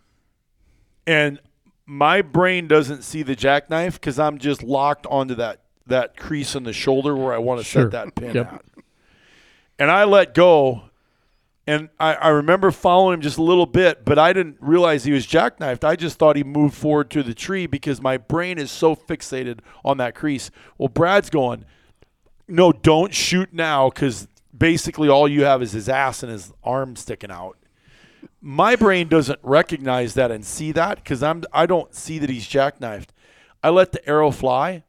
[1.08, 1.40] and
[1.86, 6.64] my brain doesn't see the jackknife because I'm just locked onto that that crease in
[6.64, 7.84] the shoulder where I want to Sure.
[7.84, 8.54] set that pin Yep.
[8.54, 8.62] at.
[9.80, 10.84] And I let go,
[11.68, 15.12] and I, I remember following him just a little bit, but I didn't realize he
[15.12, 15.84] was jackknifed.
[15.84, 19.60] I just thought he moved forward to the tree because my brain is so fixated
[19.84, 20.52] on that crease.
[20.78, 21.66] Well, Brad's going,
[22.48, 26.96] no, don't shoot now because basically all you have is his ass and his arm
[26.96, 27.58] sticking out.
[28.40, 32.48] My brain doesn't recognize that and see that because I'm I don't see that he's
[32.48, 33.10] jackknifed.
[33.64, 34.84] I let the arrow fly,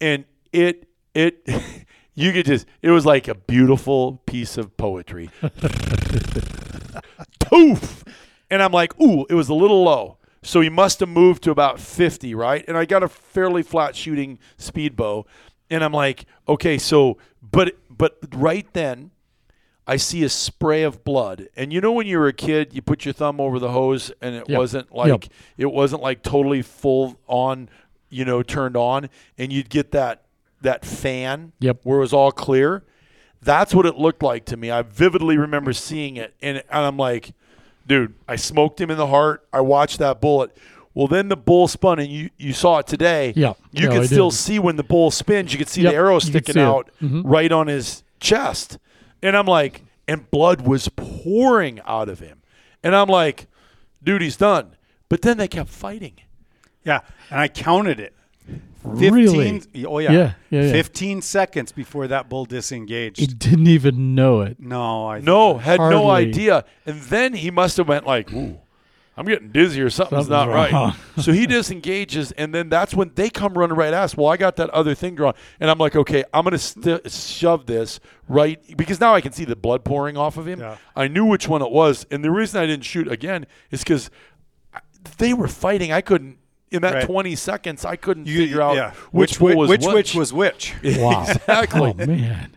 [0.00, 1.48] and it it
[2.14, 5.30] you could just it was like a beautiful piece of poetry.
[7.40, 8.04] Poof,
[8.50, 10.18] and I'm like, ooh, it was a little low.
[10.42, 12.64] So he must have moved to about 50, right?
[12.68, 15.26] And I got a fairly flat shooting speed bow,
[15.70, 19.10] and I'm like, okay, so but but right then
[19.86, 21.48] I see a spray of blood.
[21.56, 24.12] And you know when you were a kid, you put your thumb over the hose
[24.20, 24.58] and it Yep.
[24.58, 25.24] wasn't like Yep.
[25.56, 27.68] it wasn't like totally full on,
[28.10, 30.22] you know, turned on and you'd get that
[30.60, 31.80] that fan Yep.
[31.84, 32.84] where it was all clear.
[33.40, 34.70] That's what it looked like to me.
[34.70, 37.32] I vividly remember seeing it and, and I'm like,
[37.86, 39.46] dude, I smoked him in the heart.
[39.52, 40.54] I watched that bullet.
[40.94, 43.32] Well, then the bull spun, and you, you saw it today.
[43.36, 43.52] Yeah.
[43.72, 44.36] you Yeah, could I still did.
[44.36, 45.52] see when the bull spins.
[45.52, 46.64] You could see Yep, the arrow sticking see it.
[46.64, 47.22] out Mhm.
[47.24, 48.78] right on his chest.
[49.22, 52.38] And I'm like, and blood was pouring out of him.
[52.82, 53.46] And I'm like,
[54.02, 54.76] dude, he's done.
[55.08, 56.14] But then they kept fighting.
[56.84, 58.14] Yeah, and I counted it.
[58.82, 59.62] 15, Really?
[59.86, 60.12] Oh yeah.
[60.12, 60.72] Yeah, yeah, yeah.
[60.72, 63.18] 15 seconds before that bull disengaged.
[63.18, 64.58] He didn't even know it.
[64.58, 66.64] no, I No, had no idea.
[66.86, 68.58] And then he must have went like, ooh,
[69.18, 70.72] I'm getting dizzy or something's, Something's not wrong.
[70.90, 70.94] right.
[71.22, 74.16] so he disengages, and then that's when they come running right at us.
[74.16, 77.66] Well, I got that other thing drawn, and I'm like, okay, I'm gonna st- shove
[77.66, 77.98] this
[78.28, 80.60] right because now I can see the blood pouring off of him.
[80.60, 80.76] Yeah.
[80.94, 84.10] I knew which one it was, and the reason I didn't shoot again is because
[85.18, 85.92] they were fighting.
[85.92, 86.38] I couldn't
[86.70, 87.04] in that Right.
[87.06, 87.84] 20 seconds.
[87.84, 88.92] I couldn't You- figure out yeah.
[89.10, 90.14] which, which was which which.
[90.14, 90.74] was which.
[90.84, 91.22] Wow.
[91.28, 91.94] exactly.
[91.98, 92.54] Oh man.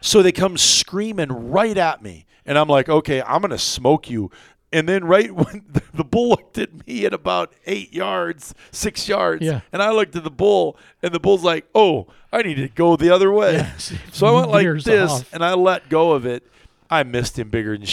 [0.00, 4.30] So they come screaming right at me, and I'm like, okay, I'm gonna smoke you.
[4.74, 5.64] And then right when
[5.94, 9.60] the, bull looked at me at about eight yards, six yards, Yeah.
[9.72, 12.96] and I looked at the bull, and the bull's like, oh, I need to go
[12.96, 13.54] the other way.
[13.54, 13.76] Yeah.
[14.12, 15.32] So I went like this, off.
[15.32, 16.46] and I let go of it.
[16.90, 17.86] I missed him bigger than.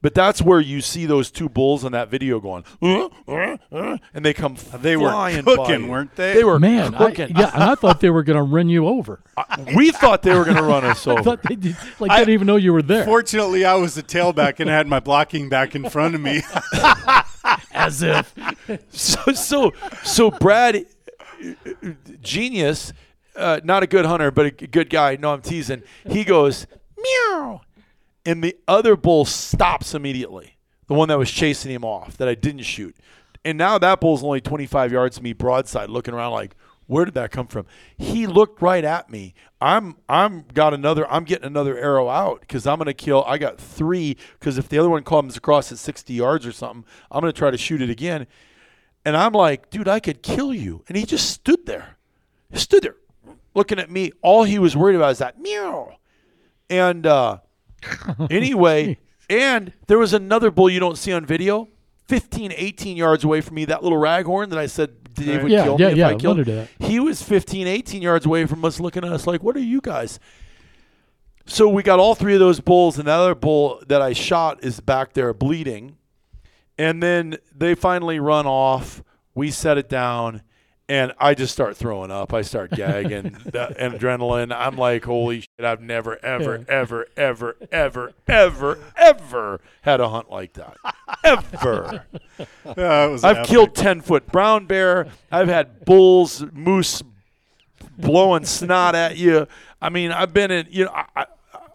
[0.00, 3.96] But that's where you see those two bulls in that video going, "Uh, uh, uh,"
[4.14, 5.90] and they come They were flying by cooking, you.
[5.90, 6.34] weren't they?
[6.34, 7.36] They were Man, I, cooking.
[7.36, 9.20] yeah, and I thought they were going to run you over.
[9.76, 11.22] we thought they were going to run us I over.
[11.22, 13.04] thought they did, like didn't even know you were there.
[13.04, 16.42] Fortunately, I was the tailback and I had my blocking back in front of me.
[17.72, 18.34] As if.
[18.90, 19.72] so so
[20.04, 20.86] so Brad,
[22.20, 22.92] genius,
[23.36, 25.16] uh, not a good hunter, but a good guy.
[25.16, 25.82] No, I'm teasing.
[26.08, 27.62] He goes meow,
[28.24, 30.56] and the other bull stops immediately.
[30.86, 32.96] The one that was chasing him off that I didn't shoot,
[33.44, 36.54] and now that bull's only 25 yards to me broadside, looking around like.
[36.88, 37.64] Where did that come from?
[37.96, 39.34] He looked right at me.
[39.62, 41.10] I'm I'm got another.
[41.10, 43.24] I'm getting another arrow out because I'm gonna kill.
[43.24, 46.84] I got three because if the other one comes across at 60 yards or something,
[47.10, 48.26] I'm gonna try to shoot it again.
[49.04, 50.84] And I'm like, dude, I could kill you.
[50.88, 51.96] And he just stood there,
[52.54, 52.96] stood there,
[53.54, 54.12] looking at me.
[54.20, 55.96] All he was worried about is that meow.
[56.70, 57.38] And uh,
[58.30, 61.68] anyway, and there was another bull you don't see on video,
[62.08, 63.64] 15, 18 yards away from me.
[63.64, 66.14] That little raghorn that I said Dave would Yeah, kill yeah, me if yeah, I
[66.14, 66.68] killed him.
[66.78, 69.80] He was 15, 18 yards away from us, looking at us like, "What are you
[69.80, 70.18] guys?"
[71.46, 74.62] So we got all three of those bulls, and the other bull that I shot
[74.62, 75.96] is back there bleeding.
[76.78, 79.02] And then they finally run off.
[79.34, 80.42] We set it down,
[80.92, 82.34] and I just start throwing up.
[82.34, 84.54] I start gagging, the adrenaline.
[84.54, 85.64] I'm like, holy shit!
[85.64, 90.76] I've never, ever, ever, ever, ever, ever, ever had a hunt like that.
[91.24, 92.04] Ever.
[92.66, 93.46] I've epic.
[93.46, 95.06] killed ten foot brown bear.
[95.30, 97.02] I've had bulls, moose
[97.96, 99.46] blowing snot at you.
[99.80, 101.26] I mean, I've been in you know I, I,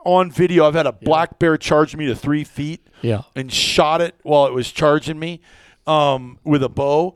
[0.06, 0.68] on video.
[0.68, 3.24] I've had a black bear charge me to three feet Yeah.
[3.36, 5.42] and shot it while it was charging me
[5.88, 7.16] um, with a bow.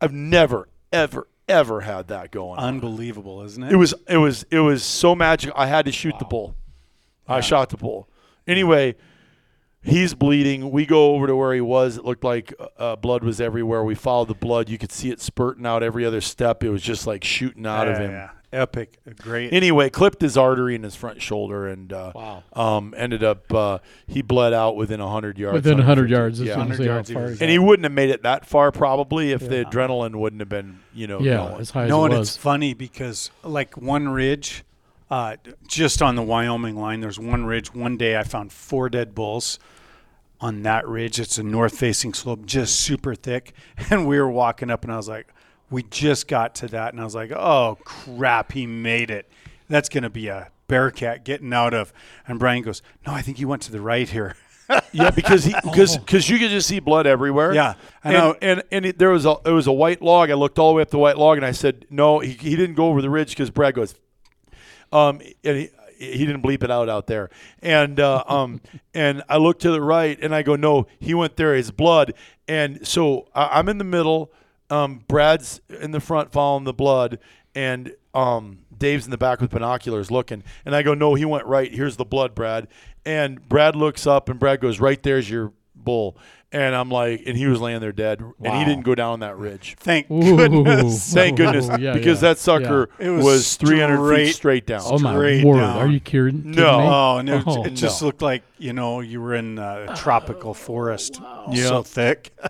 [0.00, 2.58] I've never, ever, ever had that going.
[2.58, 2.64] on.
[2.64, 3.72] Unbelievable, isn't it?
[3.72, 5.56] It was, it was, it was so magical.
[5.58, 6.56] I had to shoot the bull.
[7.26, 8.08] I shot the bull.
[8.46, 8.94] Anyway,
[9.82, 10.70] he's bleeding.
[10.70, 11.96] We go over to where he was.
[11.96, 13.82] It looked like uh, blood was everywhere.
[13.84, 14.68] We followed the blood.
[14.68, 16.62] You could see it spurting out every other step.
[16.62, 18.10] It was just like shooting out of him.
[18.10, 18.30] yeah.
[18.52, 18.98] Epic.
[19.18, 19.52] Great.
[19.52, 22.42] Anyway, clipped his artery in his front shoulder and uh, Wow.
[22.52, 25.54] um, ended up uh, he bled out within 100 yards.
[25.54, 26.54] Within 100 yards, I Yeah.
[26.56, 29.32] going to 100 yards he was And he wouldn't have made it that far probably
[29.32, 31.60] if the adrenaline wouldn't have been, you know, yeah, going.
[31.60, 32.28] as high as no, it and was.
[32.28, 34.64] it's funny because like one ridge,
[35.10, 35.36] uh,
[35.66, 37.74] just on the Wyoming line, there's one ridge.
[37.74, 39.58] One day I found four dead bulls
[40.40, 41.20] on that ridge.
[41.20, 43.54] It's a north facing slope, just super thick.
[43.90, 45.28] And we were walking up, and I was like,
[45.72, 49.28] we just got to that, and I was like, oh crap, he made it.
[49.68, 51.92] That's gonna be a bearcat getting out of.
[52.28, 54.36] And Brian goes, no, I think he went to the right here.
[54.92, 57.52] Yeah, because he because because you could just see blood everywhere.
[57.52, 58.36] Yeah, I and know.
[58.40, 60.30] and and it, there was a it was a white log.
[60.30, 62.56] I looked all the way up the white log, and I said, no, he, he
[62.56, 63.94] didn't go over the ridge because Brad goes,
[64.90, 65.70] um, and he.
[65.98, 68.60] He didn't bleep it out out there, and uh, um,
[68.92, 71.54] and I looked to the right, and I go, no, he went there.
[71.54, 72.14] His blood,
[72.48, 74.32] and so I, I'm in the middle.
[74.72, 77.18] Um, Brad's in the front following the blood,
[77.54, 80.42] and um, Dave's in the back with binoculars looking.
[80.64, 81.70] And I go, no, he went right.
[81.70, 82.68] Here's the blood, Brad.
[83.04, 86.16] And Brad looks up, and Brad goes, right there's your bull.
[86.54, 89.38] And I'm like, and he was laying there dead, and he didn't go down that
[89.38, 89.74] ridge.
[89.80, 90.36] Thank Ooh.
[90.36, 91.12] goodness.
[91.14, 93.06] Thank goodness, Yeah, because yeah, that sucker yeah.
[93.06, 94.82] It was, was 300 feet straight- straight down.
[94.84, 95.60] Oh my straight word!
[95.60, 95.78] down.
[95.78, 96.38] Are you kidding?
[96.42, 96.78] kidding No.
[96.80, 96.86] me?
[96.86, 98.06] Oh, and it, Oh, it just no.
[98.06, 101.20] looked like you know you were in a tropical forest.
[101.50, 101.68] Yeah.
[101.68, 102.32] So thick.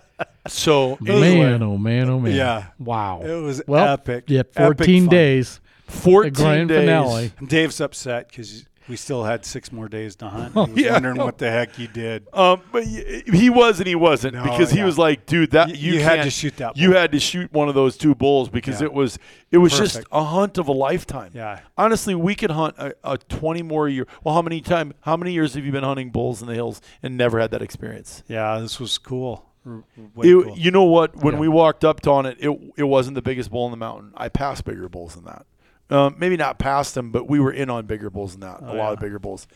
[0.45, 2.35] So man, oh man, oh man.
[2.35, 2.65] Yeah.
[2.77, 3.21] Wow.
[3.23, 4.25] It was well, epic.
[4.27, 5.09] Yeah, 14 fun.
[5.09, 5.61] days.
[5.85, 6.79] The 14 grand days.
[6.79, 7.31] finale.
[7.37, 10.53] And Dave's upset because we still had six more days to hunt.
[10.53, 10.93] He was Yeah.
[10.93, 12.27] wondering what the heck you did.
[12.33, 15.75] Um, but he was and he wasn't No, because he was like, dude, that You-
[15.75, 18.49] you, you had to shoot that You had to shoot one of those two bulls
[18.49, 18.87] because Yeah.
[18.87, 19.17] it was
[19.51, 21.31] it was just a hunt of a lifetime.
[21.33, 21.59] Yeah.
[21.77, 24.07] Honestly, we could hunt a, a twenty more year.
[24.23, 24.93] Well, how many time?
[25.01, 27.61] How many years have you been hunting bulls in the hills and never had that
[27.61, 28.23] experience?
[28.27, 29.45] Yeah, this was cool.
[29.65, 30.57] It- cool.
[30.57, 31.15] You know what?
[31.15, 31.39] When Yeah.
[31.39, 34.11] we walked up on it, it it wasn't the biggest bull in the mountain.
[34.17, 35.45] I passed bigger bulls than that.
[35.89, 38.61] Um, maybe not past them, but we were in on bigger bulls than that.
[38.61, 39.47] a lot Oh, of bigger bulls,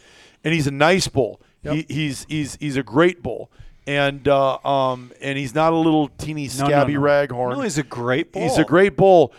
[0.44, 1.42] and he's a nice bull.
[1.64, 3.52] He, he's he's he's a great bull,
[3.88, 7.02] and uh, um and he's not a little teeny No, no, scabby no.
[7.02, 7.56] raghorn.
[7.56, 8.44] No, he's a great bull.
[8.44, 9.34] He's a great bull.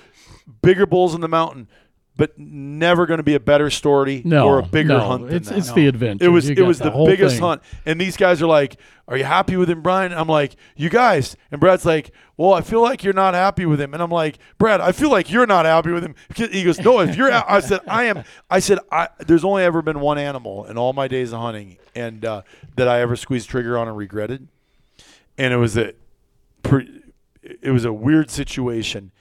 [0.63, 1.69] Bigger bulls in the mountain,
[2.19, 5.37] but never going to be a better story No, or a bigger no, hunt than
[5.37, 5.57] It's that.
[5.59, 6.27] it's the adventure.
[6.27, 7.45] It was You it was the, whole biggest thing.
[7.45, 10.91] hunt, and these guys are like, "Are you happy with him, Brian?" I'm like, "You
[10.91, 14.11] guys," and Brad's like, "Well, I feel like you're not happy with him," and I'm
[14.11, 17.33] like, "Brad, I feel like you're not happy with him." He goes, "No, if you're,"
[17.33, 20.93] I said, "I am." I said, "I." There's only ever been one animal in all
[20.93, 22.43] my days of hunting, and uh,
[22.77, 24.49] that I ever squeezed trigger on and regretted,
[25.39, 25.93] and it was a,
[26.65, 27.01] pre,
[27.43, 29.13] it was a weird situation.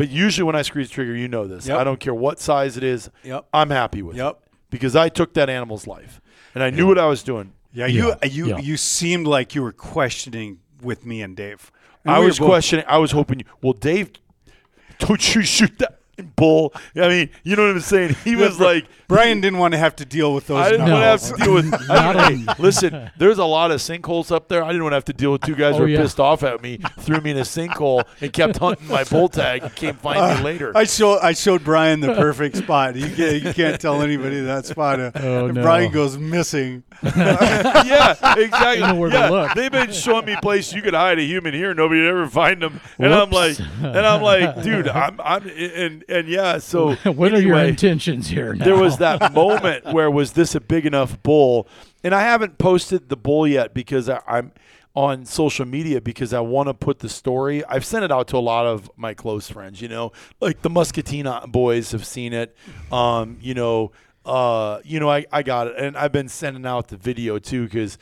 [0.00, 1.66] But usually when I squeeze trigger, you know this.
[1.66, 1.78] Yep.
[1.78, 3.10] I don't care what size it is.
[3.22, 3.44] Yep.
[3.52, 4.36] I'm happy with it
[4.70, 6.22] because I took that animal's life
[6.54, 7.52] and I knew what I was doing.
[7.74, 8.58] Yeah, you Yeah, you yeah.
[8.60, 11.70] you seemed like you were questioning with me and Dave.
[12.02, 12.86] And I we was questioning.
[12.88, 13.40] I was hoping.
[13.40, 14.12] You, well, Dave,
[15.00, 16.72] don't you shoot that bull?
[16.96, 18.16] I mean, you know what I'm saying?
[18.24, 18.86] He was like.
[19.08, 20.64] Brian didn't want to have to deal with those.
[20.64, 20.92] I didn't No.
[20.92, 21.74] want to have to deal with.
[21.90, 24.62] I Not didn't- hey, listen, there's a lot of sinkholes up there.
[24.62, 26.00] I didn't want to have to deal with two guys who Oh, were yeah.
[26.00, 29.64] pissed off at me, threw me in a sinkhole, and kept hunting my bull tag
[29.64, 30.70] and came find me later.
[30.76, 32.94] I showed I showed Brian the perfect spot.
[32.94, 35.00] You can't, you can't tell anybody that spot.
[35.00, 35.62] Uh, Oh, and no.
[35.62, 36.84] Brian goes missing.
[37.02, 38.86] yeah, exactly.
[38.86, 39.54] Know where to yeah, look.
[39.54, 42.62] they've been showing me places you could hide a human here, nobody would ever find
[42.62, 46.58] them, and I'm like, and I'm like, dude, I'm, I'm, and and yeah.
[46.58, 48.64] So what are your intentions here now?
[48.64, 51.68] there was that moment where was this a big enough bull,
[52.02, 54.52] and I haven't posted the bull yet because I, I'm
[54.94, 57.64] on social media because I want to put the story.
[57.64, 59.80] I've sent it out to a lot of my close friends.
[59.80, 62.56] You know, like the Muscatine boys have seen it.
[62.90, 63.92] Um, you know,
[64.24, 67.64] uh, you know, I, I got it, and I've been sending out the video too
[67.64, 67.98] because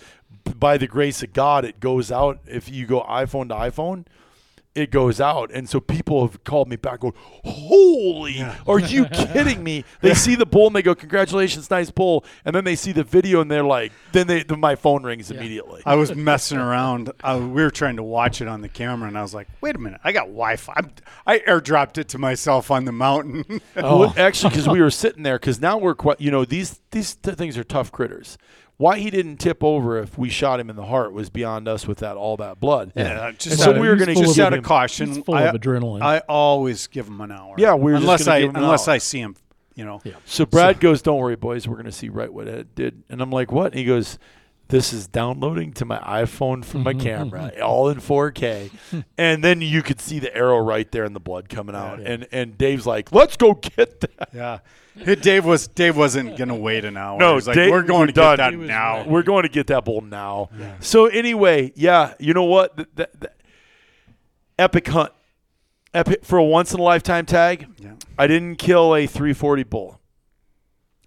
[0.59, 4.07] by the grace of God, it goes out if you go iPhone to iPhone
[4.79, 5.51] it goes out.
[5.53, 9.85] And so people have called me back going, Holy, are you kidding me?
[10.01, 12.25] They see the bull and they go, Congratulations, nice bull.
[12.45, 15.31] And then they see the video and they're like, then they then my phone rings
[15.31, 15.83] immediately.
[15.85, 17.13] I was messing around.
[17.25, 19.79] We were trying to watch it on the camera, and I was like, "Wait a
[19.79, 20.01] minute!
[20.05, 20.73] I got Wi-Fi.
[20.77, 20.91] I'm,
[21.27, 23.45] I airdropped it to myself on the mountain."
[23.77, 26.81] Well, oh, actually, because we were sitting there, because now we're quite, you know, these
[26.91, 28.39] these things are tough critters.
[28.79, 31.87] Why he didn't tip over if we shot him in the heart was beyond us
[31.87, 32.93] with that all that blood.
[32.97, 34.61] Yeah, just And so that- we were going to just of just out him.
[34.61, 36.01] of caution, He's full I, of adrenaline.
[36.01, 37.57] I always give him an hour.
[37.59, 38.95] Yeah, we were just unless gonna I give him an unless hour.
[38.95, 39.37] I see him.
[39.75, 40.15] You know, Yeah.
[40.25, 41.69] So Brad goes, "Don't worry, boys.
[41.69, 44.19] We're going to see right what Ed did." And I'm like, "What?" And he goes,
[44.69, 48.71] this is downloading to my iPhone from my camera, all in 4K.
[49.19, 52.01] And then you could see the arrow right there and the blood coming out.
[52.01, 54.29] And and Dave's like, let's go get that.
[54.35, 54.59] Yeah.
[55.17, 57.19] Dave was Dave wasn't gonna wait an hour.
[57.19, 58.37] No, like, Dave- we're going we're to done.
[58.37, 59.05] get that now.
[59.07, 60.51] We're going to get that bull now.
[60.81, 62.77] So anyway, yeah, you know what?
[62.77, 63.33] Th- th- th-
[64.59, 65.13] epic hunt.
[65.95, 67.67] Epic for a once in a lifetime tag.
[67.79, 67.93] Yeah.
[68.19, 70.01] I didn't kill a 340 bull,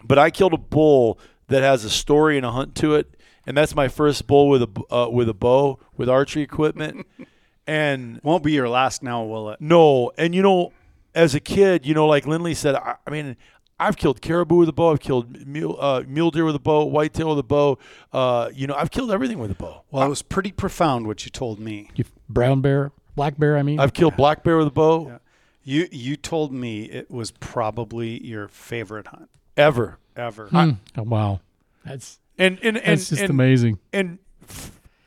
[0.03, 3.55] but I killed a bull that has a story and a hunt to it, and
[3.57, 7.05] that's my first bull with a b- uh, with a bow with archery equipment.
[7.67, 9.61] and Won't be your last now, will it?
[9.61, 10.73] no, and you know,
[11.13, 13.35] as a kid, you know, like Lindley said, I, I mean,
[13.79, 14.91] I've killed caribou with a bow.
[14.91, 17.79] I've killed mule, uh, mule deer with a bow, whitetail with a bow.
[18.13, 19.83] Uh, you know, I've killed everything with a bow.
[19.91, 21.89] Well, it was pretty profound what you told me.
[21.95, 23.57] You, brown bear, black bear.
[23.57, 25.19] I mean, I've killed black bear with a bow.
[25.63, 29.97] You you told me it was probably your favorite hunt Ever.
[30.15, 30.47] ever.
[30.47, 30.71] Hmm.
[30.97, 31.39] Oh, wow,
[31.85, 33.79] that's And and and that's just and, amazing.
[33.93, 34.17] and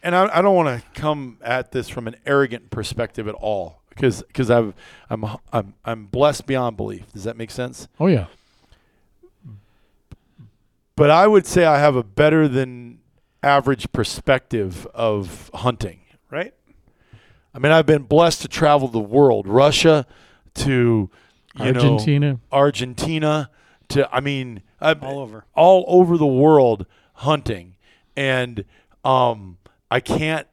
[0.02, 3.82] and I, I don't want to come at this from an arrogant perspective at all
[3.88, 4.72] because because I've
[5.10, 7.12] I'm I'm I'm blessed beyond belief.
[7.12, 7.88] Does that make sense?
[7.98, 8.26] Oh yeah,
[10.96, 13.00] But I would say I have a better than
[13.42, 16.00] average perspective of hunting.
[16.30, 16.54] right?
[17.54, 20.06] I mean, I've been blessed to travel the world, Russia
[20.54, 21.10] to
[21.58, 22.40] you know Argentina.
[22.52, 23.50] Argentina
[23.88, 25.44] to I mean, I've, All over.
[25.54, 27.76] all over the world hunting,
[28.16, 28.64] and
[29.04, 29.58] um,
[29.90, 30.46] I can't.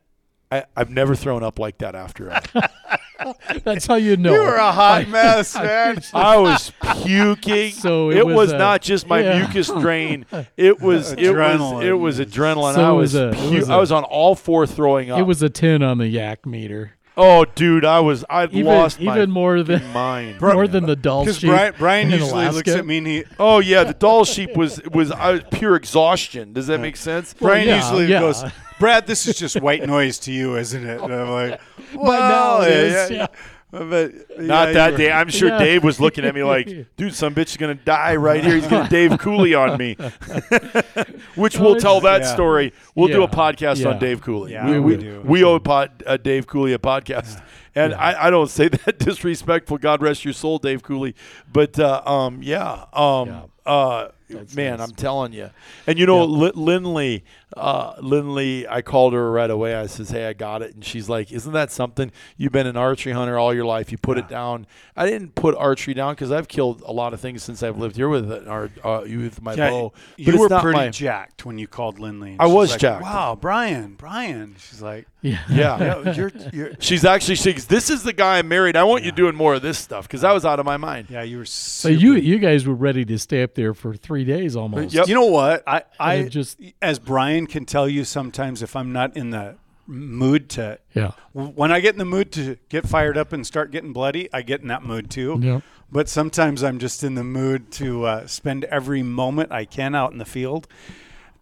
[0.51, 2.49] I, I've never thrown up like that after it.
[3.63, 4.33] That's how you know.
[4.33, 6.01] You were a hot mess, man.
[6.13, 6.71] I was
[7.03, 7.71] puking.
[7.71, 9.39] So it it, was was, a- not just my yeah.
[9.39, 10.25] mucus drain.
[10.57, 11.83] It was it was Adrenaline.
[11.85, 12.75] it was adrenaline.
[12.75, 15.19] So I was, was a- pu- was I a- was on all four throwing up.
[15.19, 16.93] It was a ten on the yak meter.
[17.23, 20.95] Oh, dude, I was I Even lost even my more than mine more than the
[20.95, 21.49] Dall sheep.
[21.49, 22.79] Brian, Brian usually looks Alaska.
[22.79, 26.53] at me and he Oh yeah, the Dall sheep was was was pure exhaustion.
[26.53, 27.35] Does that make sense?
[27.35, 28.21] Brian yeah, usually yeah.
[28.21, 28.43] goes,
[28.79, 30.99] Brad, this is just white noise to you, isn't it?
[30.99, 31.61] And I'm like,
[31.93, 33.27] well, now it is, yeah.
[33.71, 35.11] But Not yeah, that day.
[35.11, 35.59] I'm sure Yeah.
[35.59, 36.67] Dave was looking at me like,
[36.97, 38.55] dude, some bitch is gonna die right here.
[38.55, 39.95] He's gonna Dave Cooley on me.
[41.35, 42.33] Which we'll tell that Yeah.
[42.33, 42.73] story.
[42.95, 43.89] We'll do a podcast Yeah.
[43.89, 44.51] on Dave Cooley.
[44.53, 45.21] Yeah, we, we we, do.
[45.25, 47.41] we owe pod, uh, Dave Cooley a podcast.
[47.73, 49.77] And I, I don't say that disrespectful.
[49.77, 51.15] God rest your soul, Dave Cooley.
[51.51, 54.07] But uh, um, yeah, um, Yeah.
[54.35, 54.87] Uh, man, nice.
[54.89, 55.49] I'm telling you.
[55.87, 57.23] And you know, Li- Lindley,
[57.57, 59.75] uh, Lindley, I called her right away.
[59.75, 62.11] I says, "Hey, I got it," and she's like, "Isn't that something?
[62.37, 63.91] You've been an archery hunter all your life.
[63.91, 67.19] You put it down." I didn't put archery down because I've killed a lot of
[67.19, 69.93] things since I've lived here with it, or uh, with my Yeah, bow.
[70.17, 72.35] you but it's were pretty my- jacked when you called Lindley.
[72.39, 73.03] I was like, jacked.
[73.03, 74.55] Wow, Brian, Brian.
[74.59, 75.39] She's like, yeah.
[75.49, 75.77] yeah.
[76.03, 78.75] yeah, you're, you're, She's actually she This is the guy I married.
[78.75, 81.07] I want you doing more of this stuff because I was out of my mind.
[81.09, 81.45] yeah, you were.
[81.45, 84.93] So you you guys were ready to stay up there for three days almost.
[84.93, 85.07] Yep.
[85.07, 85.63] You know what?
[85.67, 89.55] I, I just- as Brian can tell you, sometimes if I'm not in the
[89.87, 91.11] mood to, Yeah.
[91.33, 94.41] when I get in the mood to get fired up and start getting bloody, I
[94.41, 95.39] get in that mood too.
[95.41, 95.63] Yep.
[95.91, 100.13] But sometimes I'm just in the mood to uh, spend every moment I can out
[100.13, 100.67] in the field.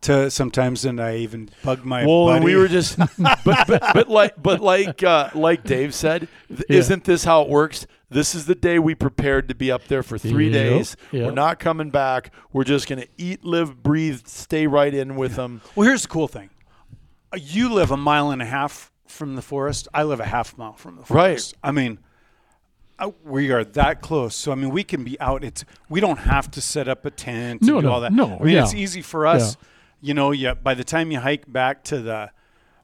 [0.04, 2.46] To sometimes, and I even bug my Well, buddy.
[2.46, 6.78] we were just, but, but but like but like uh, like Dave said, th- Yeah.
[6.78, 7.86] isn't this how it works?
[8.10, 10.96] This is the day we prepared to be up there for three Yep, days.
[11.12, 12.32] We're not coming back.
[12.54, 15.60] We're just gonna eat, live, breathe, stay right in with them.
[15.76, 16.50] Well, here's the cool thing.
[17.34, 19.90] Uh, You live a mile and a half from the forest.
[19.94, 21.56] I live a half mile from the forest.
[21.62, 21.70] Right.
[21.70, 22.00] I mean,
[23.00, 24.34] uh, we are that close.
[24.36, 25.44] So I mean, we can be out.
[25.44, 28.14] It's we don't have to set up a tent No, do no, all that.
[28.14, 28.64] no, I mean, yeah.
[28.64, 29.58] it's easy for us.
[30.02, 30.54] You know, yeah.
[30.54, 32.32] By the time you hike back to the,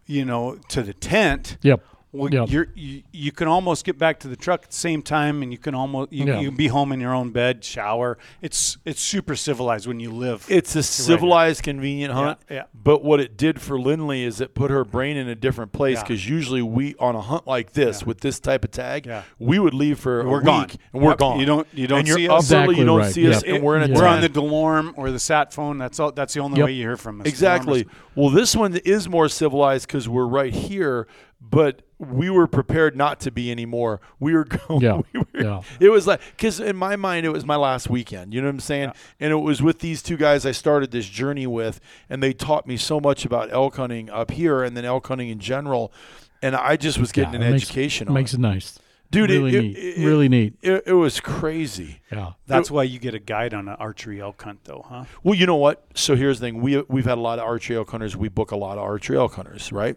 [0.05, 1.81] you know, to the tent, Yep.
[2.15, 2.49] Well, Yep.
[2.49, 5.51] you're you, you can almost get back to the truck at the same time, and
[5.51, 6.39] you can almost you, Yeah.
[6.39, 8.17] you can be home in your own bed, shower.
[8.41, 10.45] It's it's super civilized when you live.
[10.49, 12.39] It's a civilized, convenient hunt.
[12.49, 12.63] yeah.
[12.73, 15.97] But what it did for Lindley is it put her brain in a different place
[15.97, 16.03] Yeah.
[16.03, 18.07] because usually we on a hunt like this Yeah.
[18.07, 19.23] with this type of tag, Yeah.
[19.39, 20.67] we would leave for We're week gone.
[20.93, 21.17] and we're Yep.
[21.19, 21.39] gone.
[21.39, 22.29] You don't- you don't and see us.
[22.29, 23.13] early, Exactly you don't right.
[23.13, 23.55] see us, Yep.
[23.55, 23.99] and we're in a Yeah.
[24.01, 25.77] We're on the Delorme or the sat phone.
[25.77, 26.11] That's all.
[26.11, 26.65] That's the only Yep.
[26.65, 27.27] way you hear from us.
[27.27, 27.83] Exactly.
[27.85, 31.07] Delorme's- Well, this one is more civilized because we're right here,
[31.41, 34.01] but we were prepared not to be anymore.
[34.19, 34.81] We were going.
[34.81, 35.01] Yeah.
[35.13, 35.61] We were, Yeah.
[35.79, 38.33] It was like because in my mind it was my last weekend.
[38.33, 38.89] You know what I'm saying?
[38.89, 38.93] Yeah.
[39.19, 42.65] And it was with these two guys I started this journey with, and they taught
[42.67, 45.91] me so much about elk hunting up here and then elk hunting in general.
[46.41, 48.37] And I just was getting Yeah, an makes- education on Makes it.
[48.37, 48.79] it nice.
[49.11, 49.77] Dude, really it- neat.
[49.77, 50.53] it- really neat.
[50.61, 52.01] It, it was crazy.
[52.11, 52.33] Yeah.
[52.47, 55.05] That's why you get a guide on an archery elk hunt, though, huh?
[55.23, 55.85] Well, you know what?
[55.93, 58.17] So here's the thing: we we've had a lot of archery elk hunters.
[58.17, 59.95] We book a lot of archery elk hunters, right?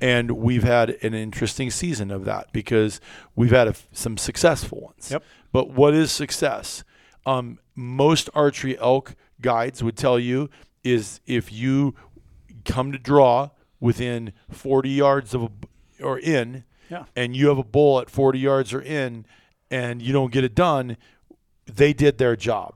[0.00, 3.00] And we've had an interesting season of that because
[3.34, 5.10] we've had a, some successful ones.
[5.10, 5.22] Yep.
[5.52, 6.84] But what is success?
[7.26, 10.48] Um, most archery elk guides would tell you
[10.84, 11.94] is if you
[12.64, 13.50] come to draw
[13.80, 15.50] within 40 yards of a,
[16.04, 17.04] or in, Yeah.
[17.14, 19.24] and you have a bull at 40 yards or in,
[19.70, 20.96] and you don't get it done,
[21.66, 22.74] they did their job.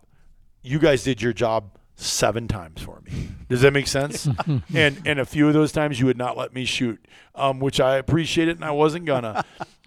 [0.63, 3.29] You guys did your job seven times for me.
[3.49, 4.29] Does that make sense?
[4.75, 7.05] and and a few of those times you would not let me shoot,
[7.35, 9.45] um, which I appreciate it, and I wasn't gonna.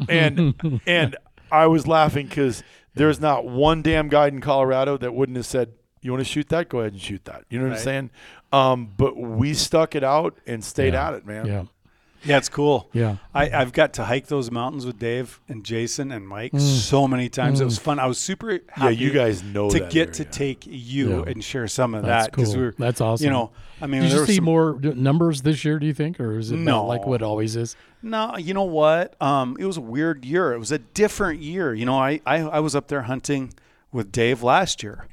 [0.08, 1.16] And and
[1.52, 2.64] I was laughing because
[2.94, 6.50] there's not one damn guy in Colorado that wouldn't have said, "You want to shoot
[6.50, 6.70] that?
[6.70, 8.10] Go ahead and shoot that." You know what I'm saying?
[8.54, 11.08] Um, but we stuck it out and stayed Yeah.
[11.08, 11.46] at it, man.
[11.48, 11.64] Yeah.
[12.28, 12.90] Yeah, it's cool.
[12.94, 13.18] Yeah.
[13.34, 16.60] I, I've got to hike those mountains with Dave and Jason and Mike Mm.
[16.60, 17.62] so many times.
[17.62, 18.00] It was fun.
[18.00, 21.32] I was super Yeah, you guys know to that get to take you Yeah.
[21.32, 22.58] and share some of That's that because cool.
[22.58, 23.26] we were That's awesome.
[23.26, 23.52] You know,
[23.82, 25.80] I mean, Did there you were see some- more numbers this year?
[25.80, 26.86] Do you think, or is it No.
[26.86, 27.76] like what it always is?
[28.04, 29.20] No, you know what?
[29.22, 30.54] Um, it was a weird year.
[30.54, 31.74] It was a different year.
[31.74, 33.54] You know, I, I, I was up there hunting
[33.92, 35.08] with Dave last year.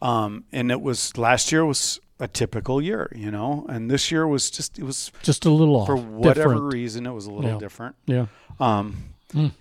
[0.00, 4.26] Um, and it was last year was a typical year, you know, and this year
[4.26, 5.86] was just it was Just a little off.
[5.86, 6.72] for whatever different.
[6.72, 7.58] reason it was a little Yeah.
[7.58, 7.96] different.
[8.06, 8.26] Yeah.
[8.60, 8.96] Um,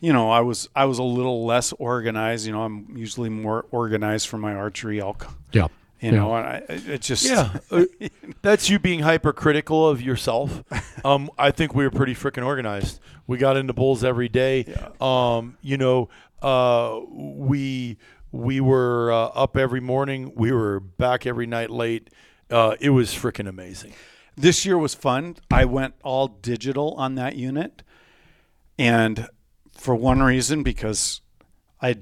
[0.02, 2.46] you know, I was I was a little less organized.
[2.46, 5.28] You know, I'm usually more organized for my archery elk.
[5.54, 5.68] Yeah.
[6.02, 7.86] You know, and I, it just Yeah, uh,
[8.42, 10.64] that's you being hypercritical of yourself.
[11.04, 13.00] Um, I think we were pretty freaking organized.
[13.26, 14.66] We got into bulls every day.
[15.02, 16.10] Um, you know,
[16.44, 17.98] uh, we
[18.32, 20.32] we were uh, up every morning.
[20.36, 22.12] We were back every night late.
[22.52, 23.94] Uh, it was freaking amazing.
[24.36, 25.38] This year was fun.
[25.50, 27.84] I went all digital on that unit.
[28.78, 29.28] And
[29.78, 31.22] for one reason, because
[31.82, 31.98] I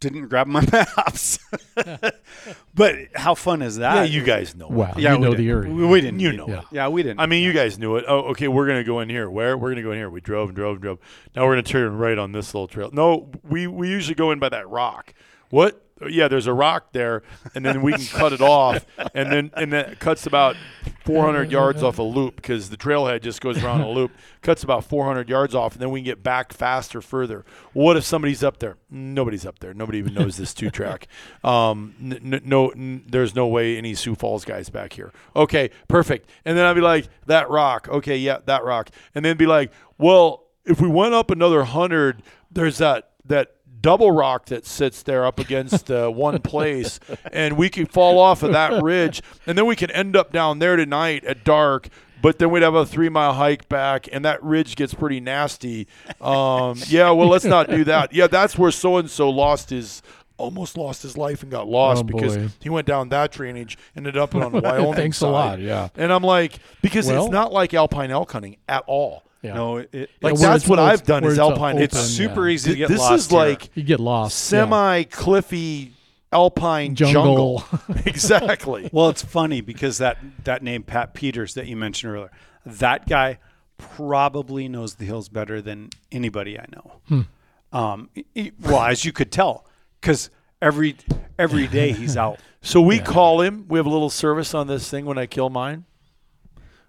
[0.00, 1.38] didn't grab my maps.
[2.74, 3.94] but how fun is that?
[3.94, 4.66] yeah, you guys know.
[4.66, 4.72] it.
[4.72, 4.94] Wow.
[4.96, 5.38] Yeah, you know did.
[5.38, 5.72] the area.
[5.72, 6.20] We, we didn't.
[6.20, 6.58] You know Yeah.
[6.60, 6.64] it.
[6.72, 7.20] Yeah, we didn't.
[7.20, 8.04] I mean, you guys knew it.
[8.08, 9.28] Oh, okay, we're gonna go in here.
[9.30, 9.56] Where?
[9.56, 10.10] We're gonna go in here.
[10.10, 10.98] We drove and drove and drove.
[11.34, 12.90] Now we're gonna turn right on this little trail.
[12.92, 15.14] No, we we usually go in by that rock.
[15.50, 15.84] What?
[16.08, 17.22] Yeah, there's a rock there,
[17.54, 18.84] and then we can cut it off,
[19.14, 20.56] and then and then it cuts about
[21.04, 24.84] 400 yards off a loop because the trailhead just goes around a loop, cuts about
[24.84, 27.44] 400 yards off, and then we can get back faster further.
[27.72, 28.76] What if somebody's up there?
[28.90, 29.74] Nobody's up there.
[29.74, 31.06] Nobody even knows this two track.
[31.44, 35.12] Um, n- n- no, n- there's no way any Sioux Falls guys back here.
[35.34, 36.28] Okay, perfect.
[36.44, 37.88] And then I'd be like, that rock.
[37.88, 38.90] Okay, yeah, that rock.
[39.14, 44.10] And then be like, well, if we went up another hundred, there's that that double
[44.12, 47.00] rock that sits there up against uh, one place,
[47.32, 50.58] and we could fall off of that ridge, and then we could end up down
[50.60, 51.88] there tonight at dark.
[52.22, 55.88] But then we'd have a three mile hike back, and that ridge gets pretty nasty.
[56.20, 58.12] Um, yeah, well, let's not do that.
[58.12, 60.02] Yeah, that's where so and so lost his.
[60.38, 62.48] Almost lost his life and got lost Oh, because boy.
[62.60, 65.88] he went down that drainage, and ended up on the Wyoming Thanks a lot, yeah.
[65.94, 69.22] And I'm like, because Well- it's not like alpine elk hunting at all.
[69.42, 69.54] Yeah.
[69.54, 71.78] no, it, it, Like where that's what I've done where is it's a alpine.
[71.78, 72.54] it's open, super yeah.
[72.54, 73.38] easy to get this lost is here.
[73.40, 74.38] like You get lost.
[74.38, 75.92] semi cliffy
[76.32, 77.58] alpine Jungle.
[77.58, 77.96] jungle.
[78.06, 78.88] exactly.
[78.92, 82.30] Well, it's funny because that that name Pat Peters that you mentioned earlier,
[82.64, 83.38] that guy
[83.78, 87.24] probably knows the hills better than anybody I know.
[87.72, 89.66] Um, he- well, as you could tell,
[90.00, 90.30] because
[90.60, 90.96] every
[91.36, 92.38] every day he's out.
[92.60, 93.66] So we call him.
[93.68, 95.84] We have a little service on this thing when I kill mine.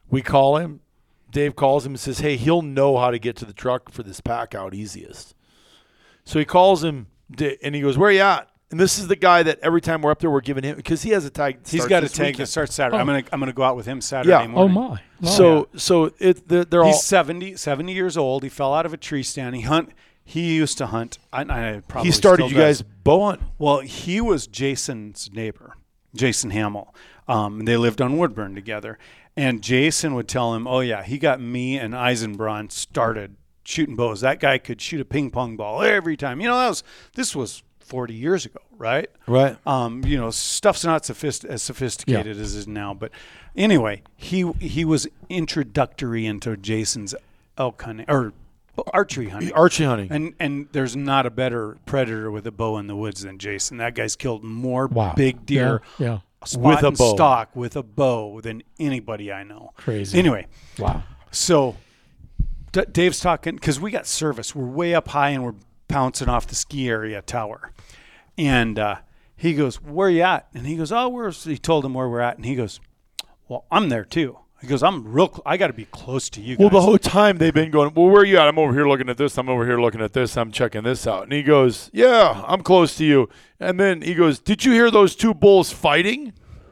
[0.09, 0.81] We call him.
[1.33, 4.03] Dave calls him and says, "Hey, he'll know how to get to the truck for
[4.03, 5.35] this pack out easiest."
[6.23, 7.07] So he calls him
[7.61, 10.09] and he goes, "Where you at?" And this is the guy that every time we're
[10.09, 11.59] up there, we're giving him because he has a tag.
[11.67, 12.97] He's got a this tank that starts Saturday.
[12.97, 13.13] I'm Oh.
[13.13, 14.51] gonna I'm gonna go out with him Saturday Yeah.
[14.55, 14.99] Oh my.
[15.23, 18.41] Oh, So so it they're, they're all He's 70, 70 years old.
[18.43, 19.55] He fell out of a tree stand.
[19.55, 19.89] He hunt.
[20.25, 21.17] He used to hunt.
[21.33, 23.41] I, I probably he started you guys bow hunt.
[23.59, 25.75] Well, he was Jason's neighbor,
[26.15, 26.95] Jason Hamill.
[27.27, 28.97] Um, they lived on Woodburn together.
[29.35, 34.21] And Jason would tell him, "Oh yeah, he got me and Eisenbraun started shooting bows.
[34.21, 36.39] That guy could shoot a ping pong ball every time.
[36.41, 36.83] You know, that was
[37.15, 39.09] this was 40 years ago, right?
[39.27, 39.57] Right.
[39.67, 42.93] Um, you know, stuff's not sophist- as sophisticated as it is now.
[42.93, 43.11] But
[43.55, 47.13] anyway, he he was introductory into Jason's
[47.57, 48.33] elk hunting or
[48.93, 49.53] archery hunting.
[49.53, 50.11] Archery hunting.
[50.11, 53.77] And and there's not a better predator with a bow in the woods than Jason.
[53.77, 55.13] That guy's killed more Wow.
[55.15, 56.05] big deer Yeah.
[56.07, 56.19] yeah.
[56.45, 57.15] Spot With a and bow.
[57.15, 59.71] stock with a bow than anybody I know.
[59.77, 60.17] Crazy.
[60.19, 60.47] Anyway,
[60.79, 61.03] Wow.
[61.31, 61.75] so
[62.71, 64.55] D- Dave's talking because we got service.
[64.55, 65.55] We're way up high and we're
[65.87, 67.71] pouncing off the ski area tower,
[68.37, 68.95] and uh,
[69.35, 72.19] he goes, "Where you at?" And he goes, "Oh, we're." He told him where we're
[72.21, 72.79] at, and he goes,
[73.47, 75.27] "Well, I'm there too." He goes, "I'm real.
[75.27, 77.69] Cl- I got to be close to you guys." Well, the whole time they've been
[77.69, 78.47] going, Well, where are you at?
[78.47, 79.37] I'm over here looking at this.
[79.37, 80.37] I'm over here looking at this.
[80.37, 81.23] I'm checking this out.
[81.23, 83.27] And he goes, Yeah, I'm close to you.
[83.59, 86.31] And then he goes, Did you hear those two bulls fighting?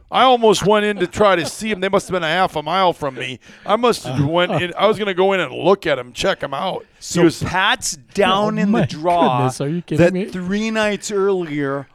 [0.10, 1.80] I almost went in to try to see them.
[1.80, 3.40] They must have been a half a mile from me.
[3.66, 4.74] I must have went in.
[4.78, 6.86] I was going to go in and look at them, check them out.
[7.00, 9.38] So he was, Pat's down Oh in my the draw.
[9.38, 10.26] goodness, are you kidding that me?
[10.26, 11.88] three nights earlier,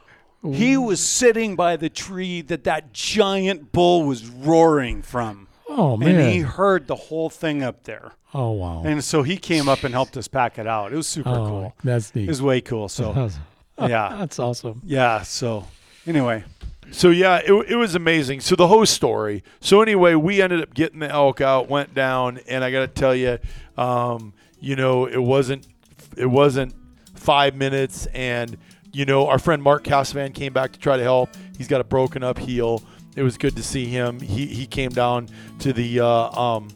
[0.43, 0.81] he oh.
[0.81, 5.46] was sitting by the tree that that giant bull was roaring from.
[5.69, 6.15] Oh man.
[6.15, 8.13] and he heard the whole thing up there.
[8.33, 8.83] oh wow.
[8.85, 10.93] And so he came up and helped us pack it out.
[10.93, 11.75] It was super oh, cool.
[11.83, 12.23] that's neat.
[12.23, 12.89] It was way cool.
[12.89, 13.29] So
[13.79, 14.81] yeah, that's awesome.
[14.85, 15.21] yeah.
[15.23, 15.65] So
[16.05, 16.43] anyway,
[16.91, 18.39] So yeah, it, it was amazing.
[18.39, 19.43] So the whole story.
[19.59, 22.87] So anyway, we ended up getting the elk out, went down, and I got to
[22.87, 23.39] tell you,
[23.77, 25.67] um, you know, it wasn't
[26.15, 26.73] it wasn't
[27.15, 28.57] five minutes, and
[28.93, 31.29] you know, our friend Mark Casavan came back to try to help.
[31.57, 32.81] He's got a broken up heel.
[33.17, 34.19] It was good to see him.
[34.19, 35.27] He he came down
[35.59, 36.07] to the uh,
[36.39, 36.69] um,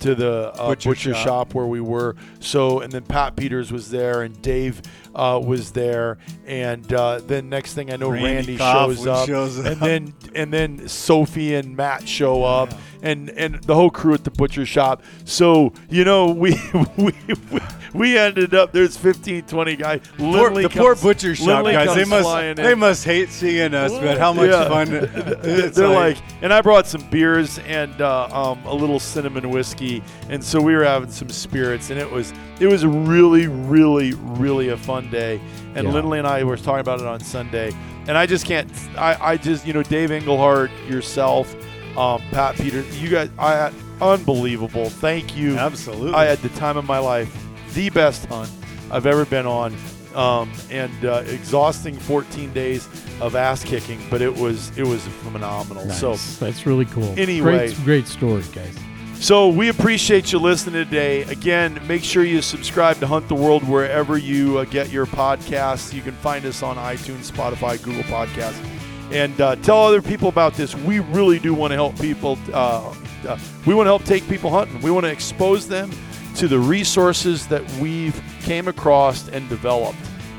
[0.00, 1.24] to the uh, Butcher butcher, shop.
[1.24, 1.54] shop.
[1.54, 2.16] where we were.
[2.38, 4.82] So and then Pat Peters was there, and Dave
[5.16, 9.58] uh, was there, and uh, then next thing I know, Randy Randy, shows up, shows
[9.58, 9.66] up.
[9.66, 12.72] and then and then Sophie and Matt show up,
[13.02, 15.02] and and the whole crew at the butcher shop.
[15.24, 16.54] So you know we
[16.96, 17.12] we
[17.50, 17.60] we,
[17.94, 20.00] we ended up there's 15, 20 guys.
[20.18, 21.94] Lindley the poor butcher shop Lindley guys.
[21.94, 22.56] They must flying in.
[22.56, 24.68] they must hate seeing us, but how much Yeah.
[24.68, 24.90] fun!
[25.42, 30.02] They're It's like, and I brought some beers and uh, um, a little cinnamon whiskey,
[30.28, 34.68] and so we were having some spirits, and it was it was really, really, really
[34.68, 35.40] a fun day.
[35.74, 35.92] And Yeah.
[35.92, 37.72] Lindley and I were talking about it on Sunday,
[38.08, 38.70] and I just can't.
[38.96, 41.54] I, I just you know Dave Englehart, yourself,
[41.96, 44.90] um, Pat Peter, you guys, I unbelievable.
[44.90, 45.56] Thank you.
[45.56, 46.14] absolutely.
[46.14, 47.34] I had the time of my life,
[47.74, 48.50] the best hunt
[48.90, 49.74] I've ever been on,
[50.14, 52.88] um, and uh, exhausting 14 days
[53.20, 55.84] of ass kicking, but it was it was phenomenal.
[55.86, 56.00] Nice.
[56.00, 57.14] So that's really cool.
[57.18, 57.68] Anyway.
[57.72, 58.76] great, great story, guys.
[59.20, 61.22] So we appreciate you listening today.
[61.22, 65.92] Again, make sure you subscribe to Hunt the World wherever you uh, get your podcasts.
[65.92, 68.62] You can find us on iTunes, Spotify, Google Podcasts,
[69.10, 70.74] and uh, tell other people about this.
[70.74, 72.38] We really do want to help people.
[72.52, 72.94] Uh,
[73.26, 74.80] uh, we want to help take people hunting.
[74.82, 75.90] We want to expose them
[76.36, 79.98] to the resources that we've came across and developed.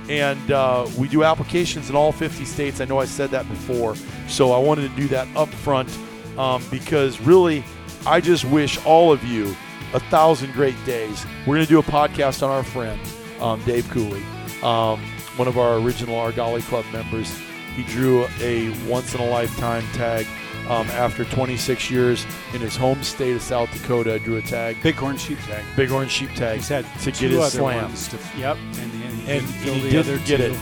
[0.10, 2.80] And uh, we do applications in all 50 states.
[2.80, 3.96] I know I said that before,
[4.28, 5.90] so I wanted to do that up front
[6.38, 7.64] um, because really,
[8.08, 9.56] I just wish all of you
[9.94, 11.26] a thousand great days.
[11.46, 13.00] We're going to do a podcast on our friend,
[13.40, 14.24] um, Dave Cooley,
[14.64, 15.00] um,
[15.36, 17.38] one of our original Argali Club members.
[17.76, 20.26] He drew a once in a lifetime tag
[20.68, 24.18] um, after 26 years in his home state of South Dakota.
[24.20, 25.64] Drew a tag, Bighorn sheep tag.
[25.76, 27.84] bighorn sheep tag, He's had to get his other slam.
[27.84, 30.44] ones to- yep, and, and he And didn't fill he didn't other get two.
[30.54, 30.60] it.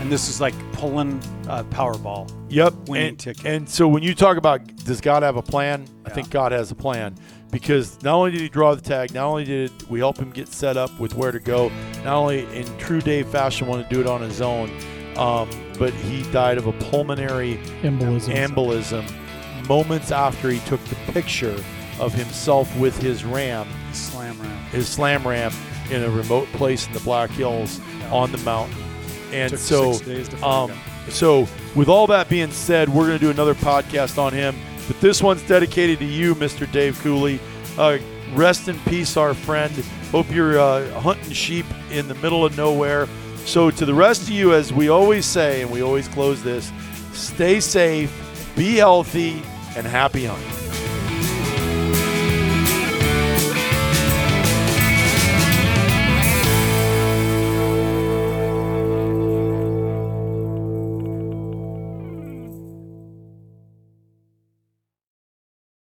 [0.00, 2.30] And this is like pulling uh, Powerball.
[2.50, 2.74] Yep.
[2.88, 3.44] winning and, ticket.
[3.46, 6.70] And so when you talk about does God have a plan, I think God has
[6.70, 7.14] a plan
[7.50, 10.48] because not only did he draw the tag, not only did we help him get
[10.48, 11.70] set up with where to go,
[12.04, 14.70] not only in true Dave fashion want to do it on his own,
[15.16, 15.48] um,
[15.78, 18.46] but he died of a pulmonary Embolism.
[18.46, 21.62] embolism moments after he took the picture
[22.00, 24.64] of himself with his ram, Slam ram.
[24.66, 25.52] his slam ram,
[25.90, 27.80] in a remote place in the Black Hills
[28.10, 28.87] on the mountain.
[29.32, 30.72] And Took so six days to um,
[31.10, 34.54] so, with all that being said, we're going to do another podcast on him.
[34.86, 36.70] But this one's dedicated to you, Mr.
[36.70, 37.40] Dave Cooley.
[37.76, 37.98] Uh,
[38.34, 39.72] rest in peace, our friend.
[40.10, 43.08] Hope you're uh, hunting sheep in the middle of nowhere.
[43.44, 46.70] So, to the rest of you, as we always say, and we always close this,
[47.12, 48.12] stay safe,
[48.56, 49.42] be healthy,
[49.76, 50.67] and happy hunting.